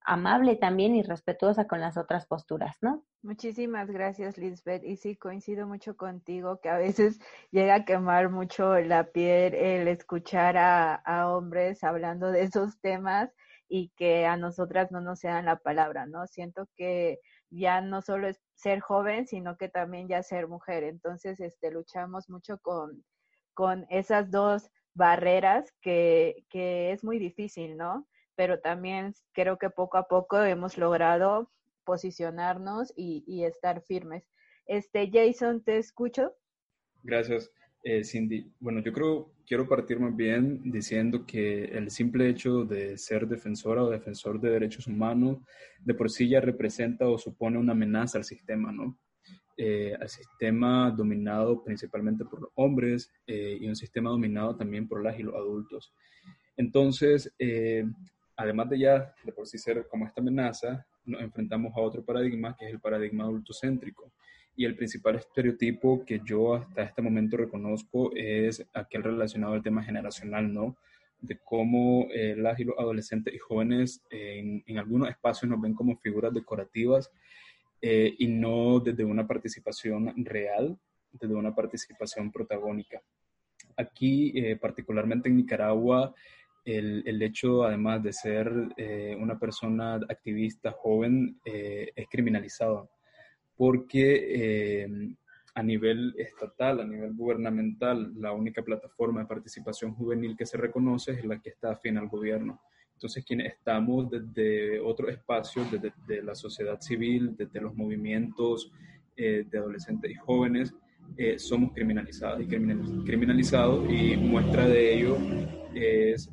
amable 0.04 0.56
también 0.56 0.96
y 0.96 1.04
respetuosa 1.04 1.68
con 1.68 1.80
las 1.80 1.98
otras 1.98 2.26
posturas, 2.26 2.78
¿no? 2.82 3.04
Muchísimas 3.24 3.90
gracias, 3.90 4.38
Lisbeth. 4.38 4.84
Y 4.84 4.98
sí, 4.98 5.16
coincido 5.16 5.68
mucho 5.68 5.96
contigo 5.96 6.60
que 6.60 6.70
a 6.70 6.78
veces 6.78 7.20
llega 7.52 7.76
a 7.76 7.86
quemar 7.86 8.30
mucho 8.30 8.80
la 8.80 9.12
piel 9.12 9.54
el 9.54 9.88
escuchar 9.88 10.58
a, 10.58 11.30
hombres 11.30 11.84
hablando 11.84 12.32
de 12.32 12.44
esos 12.44 12.80
temas 12.82 13.30
y 13.68 13.90
que 13.96 14.26
a 14.26 14.38
nosotras 14.38 14.92
no 14.92 15.02
nos 15.02 15.20
sean 15.20 15.46
la 15.46 15.58
palabra, 15.58 16.06
¿no? 16.06 16.28
Siento 16.28 16.68
que 16.76 17.20
ya 17.52 17.82
no 17.82 18.02
solo 18.02 18.28
es 18.28 18.42
ser 18.56 18.80
joven, 18.80 19.28
sino 19.28 19.58
que 19.58 19.70
también 19.70 20.08
ya 20.08 20.24
ser 20.24 20.48
mujer. 20.48 20.84
Entonces, 20.84 21.40
este, 21.40 21.72
luchamos 21.72 22.30
mucho 22.30 22.58
con, 22.60 23.04
con 23.54 23.86
esas 23.90 24.32
dos 24.32 24.72
barreras 24.94 25.72
que, 25.82 26.46
que 26.50 26.92
es 26.92 27.04
muy 27.04 27.20
difícil, 27.20 27.78
¿no? 27.78 28.08
Pero 28.36 28.60
también 28.60 29.14
creo 29.34 29.58
que 29.58 29.70
poco 29.70 29.98
a 29.98 30.08
poco 30.08 30.42
hemos 30.42 30.78
logrado 30.78 31.52
posicionarnos 31.84 32.94
y, 32.96 33.24
y 33.28 33.44
estar 33.44 33.82
firmes. 33.84 34.24
Este, 34.66 35.10
Jason, 35.12 35.64
te 35.64 35.78
escucho. 35.78 36.34
Gracias. 37.04 37.52
Eh, 37.84 38.04
Cindy, 38.04 38.52
bueno, 38.60 38.80
yo 38.82 38.94
creo, 38.94 39.34
quiero 39.46 39.68
partir 39.68 40.00
muy 40.00 40.12
bien 40.12 40.62
diciendo 40.72 41.26
que 41.26 41.66
el 41.66 41.90
simple 41.90 42.30
hecho 42.30 42.64
de 42.64 42.96
ser 42.98 43.28
defensora 43.28 43.84
o 43.84 43.90
defensor 43.90 44.40
de 44.40 44.52
derechos 44.52 44.86
humanos 44.86 45.40
de 45.80 45.96
por 45.96 46.12
sí 46.12 46.30
ya 46.30 46.40
representa 46.40 47.08
o 47.08 47.18
supone 47.18 47.58
una 47.58 47.72
amenaza 47.72 48.20
al 48.20 48.24
sistema, 48.24 48.72
¿no? 48.72 49.00
Eh, 49.58 49.96
al 50.00 50.10
sistema 50.10 50.92
dominado 50.92 51.64
principalmente 51.64 52.24
por 52.24 52.42
los 52.42 52.52
hombres 52.56 53.12
eh, 53.26 53.58
y 53.60 53.68
un 53.68 53.76
sistema 53.76 54.12
dominado 54.12 54.56
también 54.56 54.88
por 54.88 55.04
las 55.04 55.20
y 55.20 55.24
los 55.24 55.34
adultos. 55.34 55.92
Entonces, 56.58 57.34
además 58.36 58.70
de 58.70 58.80
ya 58.80 59.14
de 59.24 59.32
por 59.32 59.48
sí 59.48 59.58
ser 59.58 59.88
como 59.88 60.06
esta 60.06 60.22
amenaza, 60.22 60.86
nos 61.04 61.22
enfrentamos 61.22 61.74
a 61.76 61.82
otro 61.82 62.06
paradigma 62.06 62.56
que 62.56 62.68
es 62.68 62.74
el 62.74 62.80
paradigma 62.80 63.24
adultocéntrico 63.24 64.14
y 64.62 64.66
el 64.66 64.76
principal 64.76 65.16
estereotipo 65.16 66.06
que 66.06 66.22
yo 66.24 66.54
hasta 66.54 66.84
este 66.84 67.02
momento 67.02 67.36
reconozco 67.36 68.12
es 68.16 68.64
aquel 68.76 69.02
relacionado 69.02 69.54
al 69.54 69.64
tema 69.64 69.84
generacional, 69.84 70.54
¿no? 70.54 70.78
De 71.20 71.40
cómo 71.44 72.06
eh, 72.14 72.36
las 72.38 72.60
y 72.60 72.66
los 72.66 72.78
adolescentes 72.78 73.34
y 73.34 73.40
jóvenes 73.40 74.04
en, 74.12 74.64
en, 74.68 74.78
algunos 74.78 75.10
espacios 75.10 75.50
nos 75.50 75.60
ven 75.60 75.74
como 75.74 75.98
figuras 75.98 76.32
decorativas 76.32 77.10
eh, 77.82 78.14
y 78.20 78.28
no 78.28 78.80
desde 78.80 79.04
una 79.04 79.26
participación 79.26 80.14
real, 80.26 80.78
desde 81.12 81.34
una 81.34 81.56
participación 81.56 82.32
protagónica. 82.32 83.02
Aquí, 83.78 84.32
eh, 84.36 84.58
particularmente 84.58 85.28
en 85.28 85.38
Nicaragua, 85.38 86.14
el, 86.66 87.02
el, 87.08 87.20
hecho, 87.24 87.64
además 87.64 88.04
de 88.04 88.14
ser 88.14 88.52
eh, 88.78 89.18
una 89.20 89.40
persona 89.40 89.96
activista 89.96 90.72
joven, 90.72 91.40
eh, 91.46 91.92
es 91.96 92.08
criminalizado 92.12 92.92
porque 93.62 94.84
eh, 94.84 94.90
a 95.54 95.62
nivel 95.62 96.16
estatal, 96.18 96.80
a 96.80 96.84
nivel 96.84 97.14
gubernamental, 97.14 98.12
la 98.20 98.32
única 98.32 98.64
plataforma 98.64 99.22
de 99.22 99.28
participación 99.28 99.94
juvenil 99.94 100.36
que 100.36 100.48
se 100.48 100.58
reconoce 100.58 101.12
es 101.12 101.26
la 101.26 101.40
que 101.40 101.52
está 101.52 101.74
afín 101.74 102.00
al 102.00 102.08
gobierno. 102.08 102.60
Entonces, 102.96 103.24
quienes 103.24 103.54
estamos 103.54 104.10
desde 104.10 104.80
otros 104.80 105.12
espacios, 105.12 105.68
desde, 105.72 106.24
la 106.24 106.34
sociedad 106.34 106.82
civil, 106.82 107.36
desde 107.38 107.62
los 107.62 107.76
movimientos 107.76 108.72
eh, 109.16 109.46
de 109.48 109.58
adolescentes 109.60 110.10
y 110.10 110.16
jóvenes, 110.16 110.74
eh, 111.16 111.38
somos 111.38 111.72
criminalizados 111.72 112.42
y 112.42 112.48
criminalizados 112.48 113.88
y 113.92 114.18
muestra 114.18 114.68
de 114.68 114.96
ello 114.96 115.18
es 115.76 116.32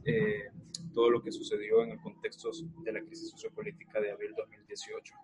todo 0.95 1.11
lo 1.11 1.23
que 1.23 1.31
sucedió 1.31 1.85
en 1.85 1.91
el 1.91 1.99
contexto 1.99 2.53
de 2.83 2.91
la 2.91 3.03
crisis 3.03 3.33
sociopolítica 3.33 4.01
de 4.01 4.12
abril 4.12 4.33
2018. 4.35 5.14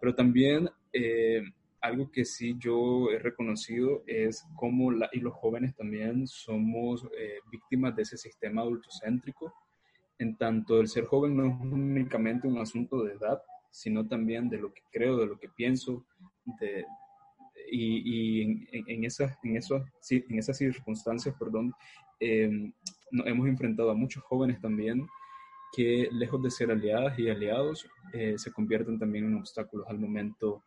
Pero 0.00 0.14
también 0.14 0.70
eh, 0.92 1.42
algo 1.80 2.10
que 2.10 2.24
sí 2.24 2.56
yo 2.58 3.10
he 3.10 3.18
reconocido 3.18 4.02
es 4.06 4.44
cómo 4.56 4.90
la, 4.90 5.08
y 5.12 5.20
los 5.20 5.34
jóvenes 5.34 5.74
también 5.74 6.26
somos 6.26 7.08
eh, 7.18 7.38
víctimas 7.50 7.96
de 7.96 8.02
ese 8.02 8.18
sistema 8.18 8.62
adultocéntrico, 8.62 9.52
en 10.18 10.36
tanto 10.36 10.80
el 10.80 10.88
ser 10.88 11.06
joven 11.06 11.36
no 11.36 11.46
es 11.46 11.54
únicamente 11.60 12.46
un 12.46 12.58
asunto 12.58 13.02
de 13.02 13.14
edad, 13.14 13.40
sino 13.70 14.06
también 14.06 14.48
de 14.50 14.58
lo 14.58 14.72
que 14.72 14.82
creo, 14.92 15.16
de 15.16 15.26
lo 15.26 15.38
que 15.38 15.48
pienso, 15.48 16.04
de, 16.60 16.84
y, 17.70 18.42
y 18.42 18.68
en, 18.72 19.04
esas, 19.04 19.38
en, 19.42 19.56
esos, 19.56 19.82
en 20.10 20.38
esas 20.38 20.58
circunstancias, 20.58 21.34
perdón, 21.38 21.72
eh, 22.18 22.50
hemos 23.24 23.48
enfrentado 23.48 23.90
a 23.90 23.94
muchos 23.94 24.22
jóvenes 24.24 24.60
también 24.60 25.06
que 25.72 26.08
lejos 26.12 26.42
de 26.42 26.50
ser 26.50 26.70
aliadas 26.70 27.18
y 27.18 27.28
aliados, 27.28 27.86
eh, 28.12 28.36
se 28.38 28.52
convierten 28.52 28.98
también 28.98 29.26
en 29.26 29.36
obstáculos 29.36 29.86
al 29.88 29.98
momento 29.98 30.64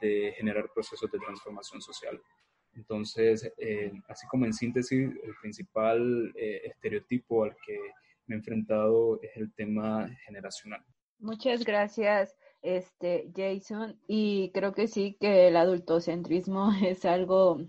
de 0.00 0.34
generar 0.36 0.70
procesos 0.72 1.10
de 1.10 1.18
transformación 1.18 1.80
social. 1.82 2.20
Entonces, 2.74 3.52
eh, 3.58 3.92
así 4.08 4.26
como 4.26 4.46
en 4.46 4.52
síntesis, 4.52 5.10
el 5.22 5.34
principal 5.40 6.32
eh, 6.36 6.62
estereotipo 6.64 7.44
al 7.44 7.56
que 7.64 7.78
me 8.26 8.34
he 8.34 8.38
enfrentado 8.38 9.20
es 9.22 9.36
el 9.36 9.52
tema 9.54 10.08
generacional. 10.26 10.84
Muchas 11.18 11.64
gracias, 11.64 12.36
este, 12.62 13.30
Jason. 13.34 14.00
Y 14.08 14.50
creo 14.52 14.72
que 14.72 14.88
sí 14.88 15.16
que 15.20 15.48
el 15.48 15.56
adultocentrismo 15.56 16.70
es 16.84 17.04
algo 17.04 17.60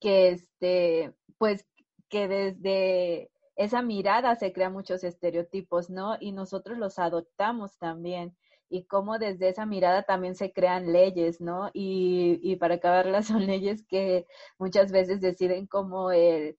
que, 0.00 0.30
este, 0.30 1.12
pues, 1.38 1.66
que 2.08 2.28
desde 2.28 3.31
esa 3.64 3.82
mirada 3.82 4.36
se 4.36 4.52
crean 4.52 4.72
muchos 4.72 5.04
estereotipos, 5.04 5.90
¿no? 5.90 6.16
Y 6.20 6.32
nosotros 6.32 6.78
los 6.78 6.98
adoptamos 6.98 7.78
también. 7.78 8.36
Y 8.68 8.84
cómo 8.86 9.18
desde 9.18 9.48
esa 9.50 9.66
mirada 9.66 10.02
también 10.04 10.34
se 10.34 10.52
crean 10.52 10.92
leyes, 10.92 11.40
¿no? 11.40 11.70
Y, 11.74 12.40
y 12.42 12.56
para 12.56 12.76
acabarlas 12.76 13.26
son 13.28 13.46
leyes 13.46 13.84
que 13.86 14.26
muchas 14.58 14.92
veces 14.92 15.20
deciden 15.20 15.66
como 15.66 16.10
el 16.12 16.58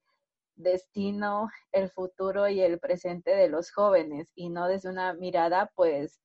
destino, 0.55 1.49
el 1.71 1.89
futuro 1.89 2.47
y 2.49 2.61
el 2.61 2.79
presente 2.79 3.31
de 3.35 3.49
los 3.49 3.71
jóvenes 3.71 4.31
y 4.35 4.49
no 4.49 4.67
desde 4.67 4.89
una 4.89 5.13
mirada 5.13 5.71
pues 5.75 6.21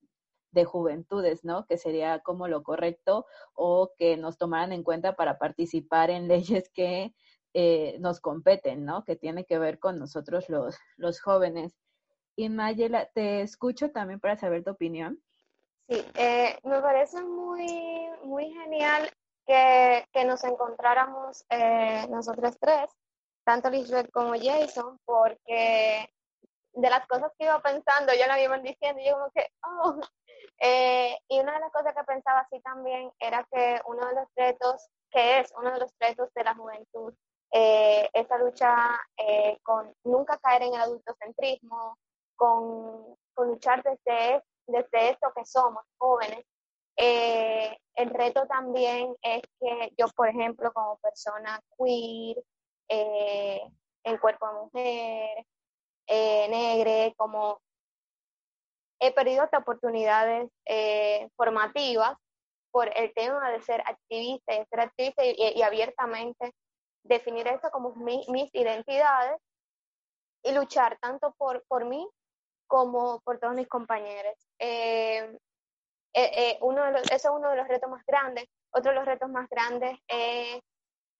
de 0.52 0.64
juventudes, 0.64 1.44
¿no? 1.44 1.66
Que 1.66 1.78
sería 1.78 2.20
como 2.20 2.48
lo 2.48 2.62
correcto 2.62 3.26
o 3.54 3.92
que 3.98 4.16
nos 4.16 4.38
tomaran 4.38 4.72
en 4.72 4.82
cuenta 4.82 5.14
para 5.16 5.38
participar 5.38 6.10
en 6.10 6.28
leyes 6.28 6.70
que 6.70 7.14
eh, 7.54 7.96
nos 8.00 8.20
competen, 8.20 8.84
¿no? 8.84 9.04
Que 9.04 9.16
tiene 9.16 9.44
que 9.44 9.58
ver 9.58 9.78
con 9.78 9.98
nosotros 9.98 10.48
los, 10.48 10.78
los 10.96 11.20
jóvenes. 11.20 11.76
y 12.36 12.48
Mayela, 12.48 13.06
te 13.14 13.40
escucho 13.42 13.90
también 13.90 14.20
para 14.20 14.36
saber 14.36 14.64
tu 14.64 14.70
opinión. 14.70 15.22
Sí, 15.88 16.04
eh, 16.14 16.58
me 16.64 16.80
parece 16.80 17.22
muy, 17.22 18.10
muy 18.24 18.52
genial 18.52 19.10
que, 19.46 20.04
que 20.12 20.24
nos 20.24 20.44
encontráramos 20.44 21.44
eh, 21.48 22.06
nosotros 22.10 22.56
tres, 22.60 22.90
tanto 23.44 23.70
Lisbeth 23.70 24.10
como 24.10 24.34
Jason, 24.34 24.98
porque 25.06 26.10
de 26.74 26.90
las 26.90 27.06
cosas 27.06 27.32
que 27.38 27.46
iba 27.46 27.60
pensando, 27.60 28.12
ya 28.14 28.26
la 28.26 28.40
iban 28.40 28.62
diciendo, 28.62 29.00
y 29.00 29.06
yo 29.06 29.14
como 29.14 29.30
que, 29.30 29.46
oh. 29.64 30.00
Eh, 30.60 31.16
y 31.28 31.38
una 31.38 31.54
de 31.54 31.60
las 31.60 31.70
cosas 31.70 31.94
que 31.94 32.02
pensaba 32.02 32.40
así 32.40 32.60
también 32.60 33.12
era 33.20 33.46
que 33.50 33.80
uno 33.86 34.06
de 34.08 34.14
los 34.14 34.28
retos, 34.34 34.88
que 35.10 35.38
es 35.38 35.52
uno 35.56 35.72
de 35.72 35.78
los 35.78 35.94
retos 36.00 36.32
de 36.34 36.42
la 36.42 36.54
juventud, 36.54 37.14
eh, 37.52 38.08
esa 38.12 38.38
lucha 38.38 39.00
eh, 39.16 39.58
con 39.62 39.92
nunca 40.04 40.38
caer 40.38 40.62
en 40.62 40.74
el 40.74 40.80
adultocentrismo, 40.80 41.98
con, 42.36 43.16
con 43.34 43.48
luchar 43.48 43.82
desde, 43.82 44.42
desde 44.66 45.10
esto 45.10 45.32
que 45.34 45.44
somos, 45.44 45.82
jóvenes. 45.98 46.44
el 46.96 48.10
reto 48.10 48.46
también 48.46 49.14
es 49.22 49.42
que 49.60 49.92
yo, 49.96 50.06
por 50.16 50.28
ejemplo, 50.28 50.72
como 50.72 50.98
persona 50.98 51.60
queer, 51.76 52.42
en 52.88 54.18
cuerpo 54.18 54.46
de 54.48 54.54
mujer, 54.54 55.46
eh, 56.06 56.48
negre, 56.48 57.14
como 57.16 57.60
he 59.00 59.12
perdido 59.12 59.48
oportunidades 59.56 60.50
eh, 60.64 61.28
formativas 61.36 62.16
por 62.70 62.90
el 62.96 63.12
tema 63.14 63.50
de 63.50 63.62
ser 63.62 63.82
activista, 63.82 64.54
de 64.54 64.66
ser 64.66 64.80
activista 64.80 65.22
y, 65.24 65.62
abiertamente 65.62 66.52
definir 67.08 67.48
eso 67.48 67.70
como 67.70 67.94
mis 67.96 68.54
identidades 68.54 69.40
y 70.42 70.52
luchar 70.52 70.98
tanto 71.00 71.34
por, 71.36 71.64
por 71.66 71.84
mí 71.84 72.08
como 72.66 73.20
por 73.20 73.38
todos 73.38 73.54
mis 73.54 73.68
compañeros. 73.68 74.34
Eh, 74.58 75.38
eh, 76.14 76.58
los, 76.60 77.02
ese 77.02 77.14
es 77.14 77.24
uno 77.32 77.50
de 77.50 77.56
los 77.56 77.68
retos 77.68 77.90
más 77.90 78.04
grandes. 78.06 78.44
Otro 78.70 78.92
de 78.92 78.98
los 78.98 79.06
retos 79.06 79.30
más 79.30 79.48
grandes 79.48 79.98
es 80.06 80.60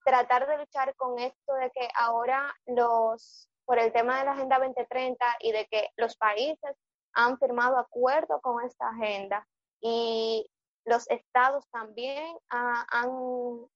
tratar 0.05 0.47
de 0.47 0.59
luchar 0.59 0.95
con 0.97 1.19
esto 1.19 1.55
de 1.55 1.71
que 1.71 1.89
ahora 1.95 2.55
los 2.67 3.49
por 3.65 3.79
el 3.79 3.93
tema 3.93 4.19
de 4.19 4.25
la 4.25 4.33
Agenda 4.33 4.59
2030 4.59 5.25
y 5.41 5.53
de 5.53 5.67
que 5.67 5.91
los 5.97 6.17
países 6.17 6.75
han 7.13 7.39
firmado 7.39 7.77
acuerdo 7.77 8.41
con 8.41 8.65
esta 8.65 8.89
agenda 8.89 9.47
y 9.81 10.51
los 10.85 11.09
estados 11.11 11.67
también 11.71 12.37
han, 12.49 13.11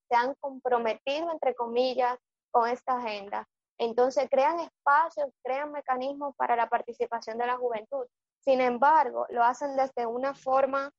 se 0.09 0.17
han 0.17 0.35
comprometido, 0.35 1.31
entre 1.31 1.55
comillas, 1.55 2.19
con 2.51 2.69
esta 2.69 2.99
agenda. 2.99 3.47
Entonces 3.79 4.29
crean 4.31 4.61
espacios, 4.61 5.29
crean 5.43 5.73
mecanismos 5.73 6.35
para 6.37 6.57
la 6.57 6.69
participación 6.69 7.39
de 7.39 7.47
la 7.47 7.57
juventud. 7.57 8.07
Sin 8.41 8.61
embargo, 8.61 9.27
lo 9.31 9.43
hacen 9.45 9.77
desde 9.77 10.07
una 10.07 10.35
forma, 10.35 10.93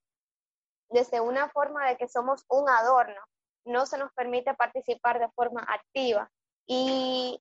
desde 0.90 1.20
una 1.20 1.48
forma 1.48 1.86
de 1.88 1.96
que 1.96 2.08
somos 2.08 2.44
un 2.48 2.68
adorno. 2.68 3.20
No 3.64 3.86
se 3.86 3.98
nos 3.98 4.12
permite 4.12 4.54
participar 4.54 5.18
de 5.18 5.30
forma 5.30 5.62
activa. 5.62 6.30
Y 6.66 7.40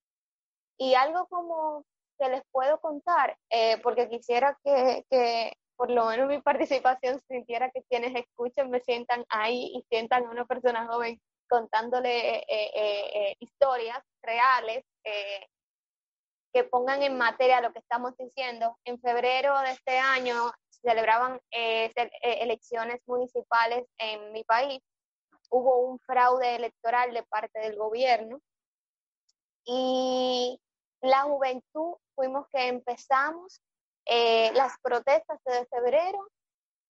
y 0.77 0.95
algo 0.95 1.27
como 1.27 1.85
que 2.19 2.29
les 2.29 2.43
puedo 2.51 2.79
contar, 2.79 3.37
eh, 3.49 3.79
porque 3.81 4.09
quisiera 4.09 4.57
que, 4.63 5.53
por 5.83 5.91
lo 5.91 6.05
menos 6.05 6.29
mi 6.29 6.41
participación 6.41 7.19
sintiera 7.27 7.69
que 7.69 7.83
quienes 7.83 8.15
escuchen 8.15 8.69
me 8.69 8.79
sientan 8.79 9.25
ahí 9.27 9.69
y 9.75 9.85
sientan 9.89 10.25
a 10.25 10.29
una 10.29 10.45
persona 10.45 10.87
joven 10.87 11.19
contándole 11.49 12.37
eh, 12.37 12.45
eh, 12.47 13.35
historias 13.41 14.01
reales 14.21 14.85
que 16.53 16.63
pongan 16.63 17.03
en 17.03 17.17
materia 17.17 17.59
lo 17.59 17.73
que 17.73 17.79
estamos 17.79 18.15
diciendo. 18.15 18.77
En 18.85 18.97
febrero 19.01 19.59
de 19.59 19.71
este 19.71 19.99
año 19.99 20.53
celebraban 20.69 21.41
elecciones 21.51 23.01
municipales 23.05 23.85
en 23.97 24.31
mi 24.31 24.45
país. 24.45 24.81
Hubo 25.49 25.79
un 25.79 25.99
fraude 25.99 26.55
electoral 26.55 27.13
de 27.13 27.23
parte 27.23 27.59
del 27.59 27.75
gobierno 27.75 28.39
y 29.65 30.57
la 31.01 31.23
juventud 31.23 31.95
fuimos 32.15 32.47
que 32.53 32.69
empezamos 32.69 33.61
eh, 34.05 34.51
las 34.53 34.73
protestas 34.81 35.39
desde 35.45 35.65
febrero 35.67 36.27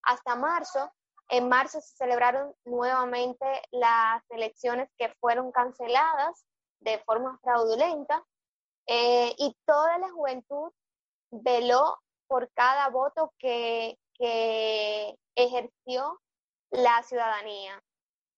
hasta 0.04 0.36
marzo. 0.36 0.92
En 1.30 1.50
marzo 1.50 1.82
se 1.82 1.96
celebraron 1.96 2.54
nuevamente 2.66 3.46
las 3.72 4.24
elecciones 4.30 4.90
que 4.98 5.10
fueron 5.20 5.52
canceladas 5.52 6.46
de 6.82 7.00
forma 7.00 7.40
fraudulenta 7.42 8.24
eh, 8.88 9.34
y 9.38 9.56
toda 9.66 9.98
la 9.98 10.12
juventud 10.12 10.72
veló 11.32 11.98
por 12.28 12.52
cada 12.54 12.90
voto 12.90 13.34
que, 13.40 13.98
que 14.16 15.18
ejerció 15.36 16.20
la 16.72 17.02
ciudadanía. 17.04 17.82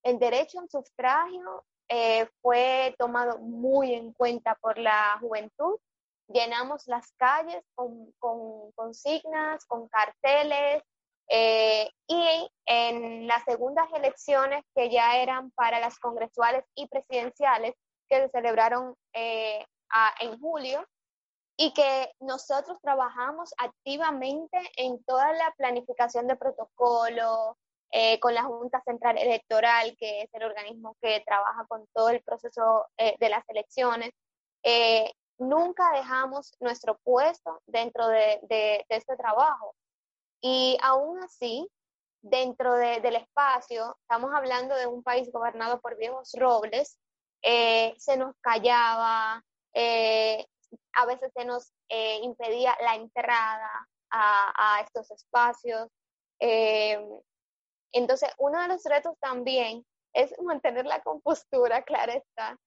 El 0.04 0.20
derecho 0.20 0.60
al 0.60 0.70
sufragio 0.70 1.66
eh, 1.88 2.28
fue 2.42 2.96
tomado 2.98 3.38
muy 3.40 3.94
en 3.94 4.12
cuenta 4.14 4.56
por 4.56 4.78
la 4.78 5.18
juventud. 5.20 5.80
Llenamos 6.28 6.88
las 6.88 7.12
calles 7.18 7.64
con, 7.76 8.12
con 8.20 8.72
consignas, 8.74 9.66
con 9.66 9.88
carteles, 9.88 10.84
eh, 11.28 11.90
y 12.08 12.50
en 12.68 13.28
las 13.28 13.44
segundas 13.46 13.88
elecciones 13.94 14.64
que 14.76 14.90
ya 14.92 15.18
eran 15.18 15.52
para 15.52 15.80
las 15.80 15.98
congresuales 15.98 16.64
y 16.76 16.88
presidenciales 16.88 17.74
que 18.08 18.22
se 18.22 18.30
celebraron 18.30 18.96
eh, 19.14 19.66
en 20.20 20.40
julio 20.40 20.86
y 21.58 21.74
que 21.74 22.12
nosotros 22.20 22.80
trabajamos 22.82 23.54
activamente 23.58 24.58
en 24.78 25.04
toda 25.06 25.32
la 25.34 25.54
planificación 25.58 26.28
de 26.28 26.36
protocolo, 26.36 27.58
eh, 27.92 28.20
con 28.20 28.34
la 28.34 28.44
Junta 28.44 28.82
Central 28.84 29.18
Electoral, 29.18 29.96
que 29.98 30.24
es 30.24 30.30
el 30.34 30.44
organismo 30.44 30.98
que 31.02 31.24
trabaja 31.26 31.66
con 31.68 31.88
todo 31.94 32.10
el 32.10 32.22
proceso 32.24 32.86
eh, 32.98 33.16
de 33.20 33.30
las 33.30 33.48
elecciones. 33.48 34.12
Eh, 35.40 35.44
nunca 35.44 35.92
dejamos 35.92 36.56
nuestro 36.60 36.98
puesto 37.04 37.62
dentro 37.66 38.08
de, 38.08 38.86
este 38.90 39.16
trabajo. 39.16 39.76
Y 40.42 40.78
aún 40.82 41.20
así, 41.24 41.68
dentro 42.22 42.74
del 42.76 43.16
espacio, 43.16 43.98
estamos 44.02 44.32
hablando 44.34 44.76
de 44.76 44.88
un 44.88 45.04
país 45.04 45.32
gobernado 45.32 45.80
por 45.80 45.98
viejos 45.98 46.32
robles, 46.38 47.00
se 47.42 48.18
nos 48.18 48.36
callaba, 48.42 49.44
a 50.94 51.06
veces 51.06 51.32
se 51.34 51.46
nos 51.46 51.72
impedía 52.22 52.76
la 52.82 52.96
entrada 52.96 53.88
a, 54.12 54.78
a 54.78 54.82
estos 54.82 55.10
espacios. 55.12 55.90
Entonces, 57.92 58.30
uno 58.38 58.62
de 58.62 58.68
los 58.68 58.84
retos 58.84 59.16
también 59.20 59.86
es 60.14 60.34
mantener 60.42 60.86
la 60.86 61.02
compostura, 61.02 61.82
claro 61.86 62.14
está, 62.14 62.58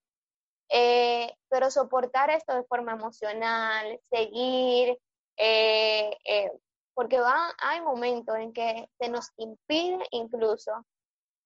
eh, 0.70 1.32
pero 1.48 1.70
soportar 1.70 2.30
esto 2.30 2.54
de 2.54 2.64
forma 2.64 2.92
emocional, 2.92 3.98
seguir, 4.10 4.98
eh, 5.36 6.16
eh, 6.24 6.52
porque 6.94 7.20
va, 7.20 7.54
hay 7.58 7.80
momentos 7.80 8.36
en 8.36 8.52
que 8.52 8.88
se 9.00 9.08
nos 9.08 9.30
impide 9.36 10.06
incluso 10.10 10.72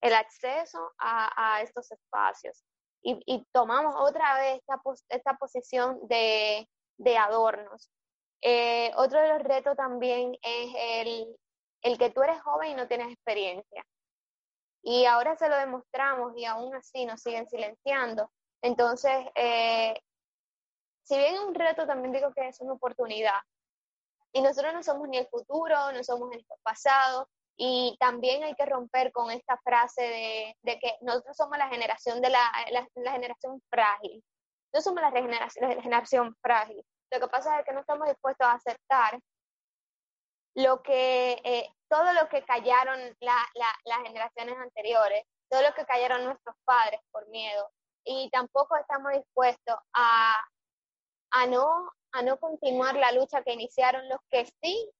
el 0.00 0.14
acceso 0.14 0.92
a, 0.98 1.60
estos 1.62 1.92
espacios 1.92 2.64
y, 3.02 3.46
tomamos 3.52 3.94
otra 3.98 4.38
vez 4.38 4.60
esta, 5.08 5.34
posición 5.34 6.00
de, 6.08 6.68
de 6.98 7.18
adornos. 7.18 7.90
otro 8.96 9.20
de 9.20 9.28
los 9.28 9.42
retos 9.42 9.76
también 9.76 10.36
es 10.42 10.74
el, 10.76 11.36
el 11.82 11.98
que 11.98 12.10
tú 12.10 12.22
eres 12.22 12.40
joven 12.42 12.70
y 12.70 12.74
no 12.74 12.88
tienes 12.88 13.12
experiencia. 13.12 13.84
Y 14.82 15.04
ahora 15.04 15.36
se 15.36 15.48
lo 15.48 15.56
demostramos 15.56 16.32
y 16.36 16.44
aún 16.44 16.74
así 16.74 17.06
nos 17.06 17.20
siguen 17.20 17.48
silenciando. 17.48 18.30
Entonces, 18.62 19.26
eh, 19.34 19.94
si 21.02 21.16
bien 21.16 21.34
es 21.34 21.40
un 21.40 21.54
reto, 21.54 21.86
también 21.86 22.12
digo 22.12 22.32
que 22.32 22.48
es 22.48 22.60
una 22.60 22.74
oportunidad. 22.74 23.40
Y 24.32 24.40
nosotros 24.40 24.72
no 24.72 24.82
somos 24.82 25.08
ni 25.08 25.18
el 25.18 25.26
futuro, 25.26 25.92
no 25.92 26.04
somos 26.04 26.32
el 26.32 26.46
pasado. 26.62 27.28
Y 27.56 27.96
también 28.00 28.42
hay 28.44 28.54
que 28.54 28.64
romper 28.64 29.12
con 29.12 29.30
esta 29.30 29.58
frase 29.58 30.54
de, 30.62 30.78
que 30.78 30.96
nosotros 31.02 31.36
somos 31.36 31.58
la 31.58 31.68
generación 31.68 32.22
de 32.22 32.30
la, 32.30 32.50
la, 32.70 33.12
generación 33.12 33.60
frágil. 33.68 34.24
No 34.72 34.80
somos 34.80 35.02
la 35.02 35.10
la 35.10 35.82
generación 35.82 36.34
frágil. 36.40 36.82
Lo 37.10 37.20
que 37.20 37.28
pasa 37.28 37.58
es 37.58 37.66
que 37.66 37.74
no 37.74 37.80
estamos 37.80 38.08
dispuestos 38.08 38.46
a 38.46 38.52
aceptar 38.52 39.20
lo 40.54 40.82
que, 40.82 41.40
eh, 41.44 41.68
todo 41.88 42.12
lo 42.12 42.28
que 42.28 42.42
callaron 42.42 42.98
las 43.20 44.02
generaciones 44.04 44.56
anteriores, 44.58 45.24
todo 45.50 45.62
lo 45.62 45.74
que 45.74 45.84
callaron 45.84 46.24
nuestros 46.24 46.56
padres 46.64 47.00
por 47.10 47.28
miedo. 47.28 47.70
Y 48.04 48.30
tampoco 48.30 48.76
estamos 48.76 49.12
dispuestos 49.12 49.76
a, 49.94 50.34
a, 51.32 51.46
no, 51.46 51.90
a 52.12 52.22
no 52.22 52.38
continuar 52.38 52.96
la 52.96 53.12
lucha 53.12 53.42
que 53.42 53.52
iniciaron 53.52 54.08
los 54.08 54.20
que 54.30 54.46
sí, 54.62 54.90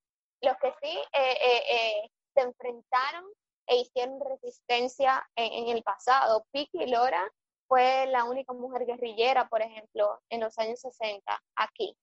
los 0.40 0.56
que 0.58 0.72
sí 0.82 0.98
eh, 1.12 1.62
eh, 1.68 2.10
se 2.34 2.42
enfrentaron 2.42 3.24
e 3.66 3.76
hicieron 3.76 4.20
resistencia 4.20 5.26
en, 5.36 5.52
en 5.68 5.76
el 5.76 5.82
pasado. 5.82 6.46
Piki 6.52 6.86
Lora 6.86 7.30
fue 7.68 8.06
la 8.06 8.24
única 8.24 8.52
mujer 8.52 8.86
guerrillera, 8.86 9.48
por 9.48 9.62
ejemplo, 9.62 10.20
en 10.30 10.40
los 10.40 10.58
años 10.58 10.80
60 10.80 11.42
aquí. 11.56 11.96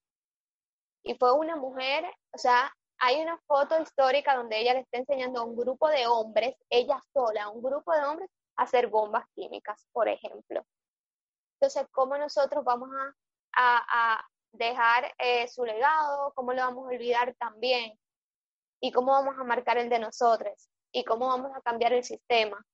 y 1.03 1.15
fue 1.15 1.31
una 1.33 1.55
mujer, 1.55 2.05
o 2.33 2.37
sea, 2.37 2.71
hay 2.99 3.21
una 3.21 3.37
foto 3.47 3.79
histórica 3.81 4.35
donde 4.35 4.59
ella 4.59 4.73
le 4.73 4.81
está 4.81 4.97
enseñando 4.97 5.39
a 5.41 5.43
un 5.45 5.55
grupo 5.55 5.87
de 5.89 6.07
hombres, 6.07 6.55
ella 6.69 7.01
sola, 7.13 7.43
a 7.45 7.49
un 7.49 7.61
grupo 7.63 7.93
de 7.93 8.03
hombres, 8.03 8.29
a 8.57 8.63
hacer 8.63 8.87
bombas 8.87 9.25
químicas, 9.35 9.85
por 9.93 10.07
ejemplo. 10.09 10.65
Entonces, 11.59 11.87
¿cómo 11.91 12.17
nosotros 12.17 12.63
vamos 12.63 12.89
a, 13.53 14.25
dejar 14.51 15.13
eh, 15.19 15.47
su 15.47 15.63
legado? 15.63 16.31
¿Cómo 16.33 16.53
lo 16.53 16.61
vamos 16.61 16.85
a 16.85 16.95
olvidar 16.95 17.35
también? 17.35 17.99
¿Y 18.81 18.91
cómo 18.91 19.11
vamos 19.11 19.37
a 19.37 19.43
marcar 19.43 19.77
el 19.77 19.89
de 19.89 19.99
nosotros? 19.99 20.69
¿Y 20.91 21.03
cómo 21.03 21.27
vamos 21.27 21.51
a 21.55 21.61
cambiar 21.61 21.93
el 21.93 22.03
sistema? 22.03 22.65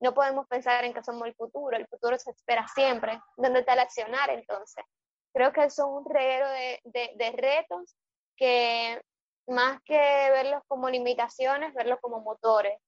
No 0.00 0.12
podemos 0.12 0.46
pensar 0.48 0.84
en 0.84 0.92
que 0.92 1.02
somos 1.02 1.28
el 1.28 1.34
futuro, 1.34 1.76
el 1.76 1.86
futuro 1.86 2.18
se 2.18 2.32
espera 2.32 2.66
siempre. 2.74 3.20
¿Dónde 3.36 3.60
está 3.60 3.74
el 3.74 3.78
accionar 3.78 4.30
entonces? 4.30 4.84
Creo 5.32 5.52
que 5.52 5.70
son 5.70 5.90
un 5.90 6.04
reguero 6.04 6.48
de, 6.50 6.80
de 7.14 7.32
retos 7.32 7.96
que 8.36 9.00
más 9.46 9.80
que 9.84 9.96
verlos 9.96 10.62
como 10.66 10.90
limitaciones, 10.90 11.72
verlos 11.72 12.00
como 12.00 12.20
motores, 12.20 12.78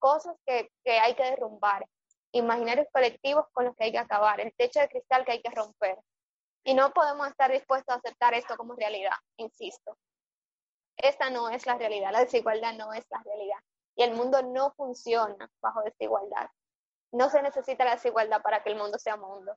cosas 0.00 0.36
que, 0.44 0.70
que 0.84 0.98
hay 0.98 1.14
que 1.14 1.22
derrumbar, 1.22 1.86
imaginarios 2.32 2.86
colectivos 2.92 3.46
con 3.52 3.66
los 3.66 3.76
que 3.76 3.84
hay 3.84 3.92
que 3.92 3.98
acabar, 3.98 4.40
el 4.40 4.54
techo 4.54 4.80
de 4.80 4.88
cristal 4.88 5.24
que 5.24 5.32
hay 5.32 5.42
que 5.42 5.50
romper. 5.50 5.98
Y 6.64 6.74
no 6.74 6.92
podemos 6.92 7.28
estar 7.28 7.50
dispuestos 7.50 7.94
a 7.94 7.98
aceptar 7.98 8.34
esto 8.34 8.56
como 8.56 8.74
realidad, 8.74 9.16
insisto. 9.36 9.96
Esta 10.96 11.30
no 11.30 11.50
es 11.50 11.66
la 11.66 11.76
realidad, 11.76 12.12
la 12.12 12.20
desigualdad 12.20 12.74
no 12.74 12.92
es 12.92 13.04
la 13.10 13.22
realidad. 13.22 13.58
Y 13.96 14.04
el 14.04 14.14
mundo 14.14 14.42
no 14.42 14.72
funciona 14.72 15.50
bajo 15.60 15.82
desigualdad. 15.82 16.48
No 17.12 17.28
se 17.28 17.42
necesita 17.42 17.84
la 17.84 17.96
desigualdad 17.96 18.40
para 18.42 18.62
que 18.62 18.70
el 18.70 18.78
mundo 18.78 18.98
sea 18.98 19.16
mundo. 19.16 19.56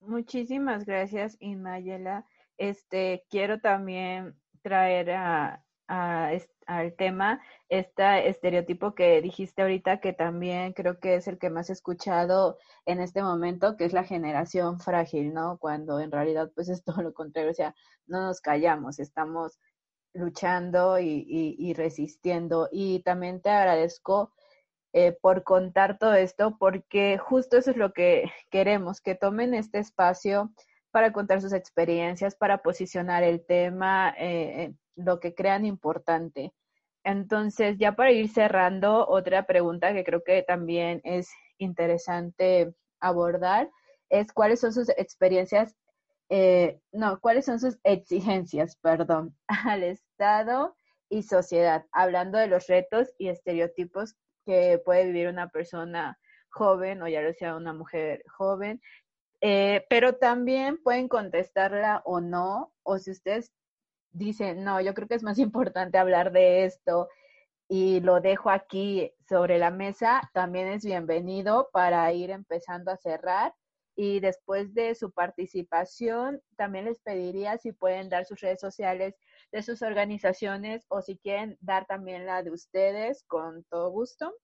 Muchísimas 0.00 0.84
gracias, 0.84 1.36
Inmayela. 1.40 2.24
Este, 2.56 3.26
quiero 3.28 3.60
también 3.60 4.40
traer 4.62 5.10
a, 5.10 5.65
al 5.88 6.94
tema, 6.96 7.40
este 7.68 8.28
estereotipo 8.28 8.94
que 8.94 9.22
dijiste 9.22 9.62
ahorita, 9.62 10.00
que 10.00 10.12
también 10.12 10.72
creo 10.72 10.98
que 10.98 11.14
es 11.16 11.28
el 11.28 11.38
que 11.38 11.50
más 11.50 11.70
he 11.70 11.74
escuchado 11.74 12.58
en 12.86 13.00
este 13.00 13.22
momento, 13.22 13.76
que 13.76 13.84
es 13.84 13.92
la 13.92 14.04
generación 14.04 14.80
frágil, 14.80 15.32
¿no? 15.32 15.58
Cuando 15.58 16.00
en 16.00 16.10
realidad 16.10 16.50
pues 16.54 16.68
es 16.68 16.82
todo 16.84 17.02
lo 17.02 17.14
contrario, 17.14 17.50
o 17.50 17.54
sea, 17.54 17.74
no 18.06 18.22
nos 18.22 18.40
callamos, 18.40 18.98
estamos 18.98 19.58
luchando 20.16 20.98
y, 20.98 21.74
resistiendo. 21.74 22.68
Y 22.72 23.00
también 23.00 23.40
te 23.40 23.50
agradezco 23.50 24.32
eh, 24.92 25.12
por 25.20 25.44
contar 25.44 25.98
todo 25.98 26.14
esto, 26.14 26.56
porque 26.58 27.18
justo 27.18 27.58
eso 27.58 27.70
es 27.70 27.76
lo 27.76 27.92
que 27.92 28.24
queremos, 28.50 29.00
que 29.00 29.14
tomen 29.14 29.54
este 29.54 29.78
espacio 29.78 30.52
para 30.90 31.12
contar 31.12 31.42
sus 31.42 31.52
experiencias, 31.52 32.34
para 32.34 32.58
posicionar 32.62 33.22
el 33.22 33.44
tema. 33.44 34.14
Eh, 34.18 34.74
lo 34.96 35.20
que 35.20 35.34
crean 35.34 35.64
importante. 35.64 36.52
Entonces, 37.04 37.78
ya 37.78 37.92
para 37.92 38.12
ir 38.12 38.28
cerrando, 38.28 39.06
otra 39.08 39.46
pregunta 39.46 39.92
que 39.92 40.04
creo 40.04 40.24
que 40.24 40.42
también 40.42 41.00
es 41.04 41.30
interesante 41.58 42.74
abordar 43.00 43.70
es 44.08 44.32
cuáles 44.32 44.60
son 44.60 44.72
sus 44.72 44.88
experiencias, 44.90 45.76
eh, 46.28 46.80
no, 46.92 47.20
cuáles 47.20 47.44
son 47.44 47.60
sus 47.60 47.78
exigencias, 47.84 48.76
perdón, 48.76 49.36
al 49.48 49.82
Estado 49.84 50.76
y 51.08 51.22
sociedad, 51.22 51.86
hablando 51.92 52.38
de 52.38 52.48
los 52.48 52.66
retos 52.66 53.12
y 53.18 53.28
estereotipos 53.28 54.16
que 54.44 54.80
puede 54.84 55.06
vivir 55.06 55.28
una 55.28 55.48
persona 55.48 56.18
joven 56.50 57.02
o 57.02 57.08
ya 57.08 57.20
lo 57.20 57.32
sea 57.34 57.56
una 57.56 57.72
mujer 57.72 58.22
joven, 58.28 58.80
eh, 59.40 59.84
pero 59.90 60.14
también 60.16 60.82
pueden 60.82 61.08
contestarla 61.08 62.02
o 62.04 62.20
no, 62.20 62.72
o 62.82 62.98
si 62.98 63.10
ustedes 63.10 63.52
dice, 64.16 64.54
no, 64.54 64.80
yo 64.80 64.94
creo 64.94 65.08
que 65.08 65.14
es 65.14 65.22
más 65.22 65.38
importante 65.38 65.98
hablar 65.98 66.32
de 66.32 66.64
esto 66.64 67.08
y 67.68 68.00
lo 68.00 68.20
dejo 68.20 68.50
aquí 68.50 69.12
sobre 69.28 69.58
la 69.58 69.70
mesa, 69.70 70.30
también 70.32 70.68
es 70.68 70.84
bienvenido 70.84 71.68
para 71.72 72.12
ir 72.12 72.30
empezando 72.30 72.90
a 72.92 72.96
cerrar. 72.96 73.54
Y 73.98 74.20
después 74.20 74.74
de 74.74 74.94
su 74.94 75.10
participación, 75.10 76.42
también 76.56 76.84
les 76.84 77.00
pediría 77.00 77.56
si 77.56 77.72
pueden 77.72 78.10
dar 78.10 78.26
sus 78.26 78.40
redes 78.40 78.60
sociales 78.60 79.16
de 79.52 79.62
sus 79.62 79.80
organizaciones 79.82 80.84
o 80.88 81.00
si 81.00 81.16
quieren 81.16 81.56
dar 81.60 81.86
también 81.86 82.26
la 82.26 82.42
de 82.42 82.50
ustedes, 82.50 83.24
con 83.24 83.64
todo 83.64 83.90
gusto. 83.90 84.34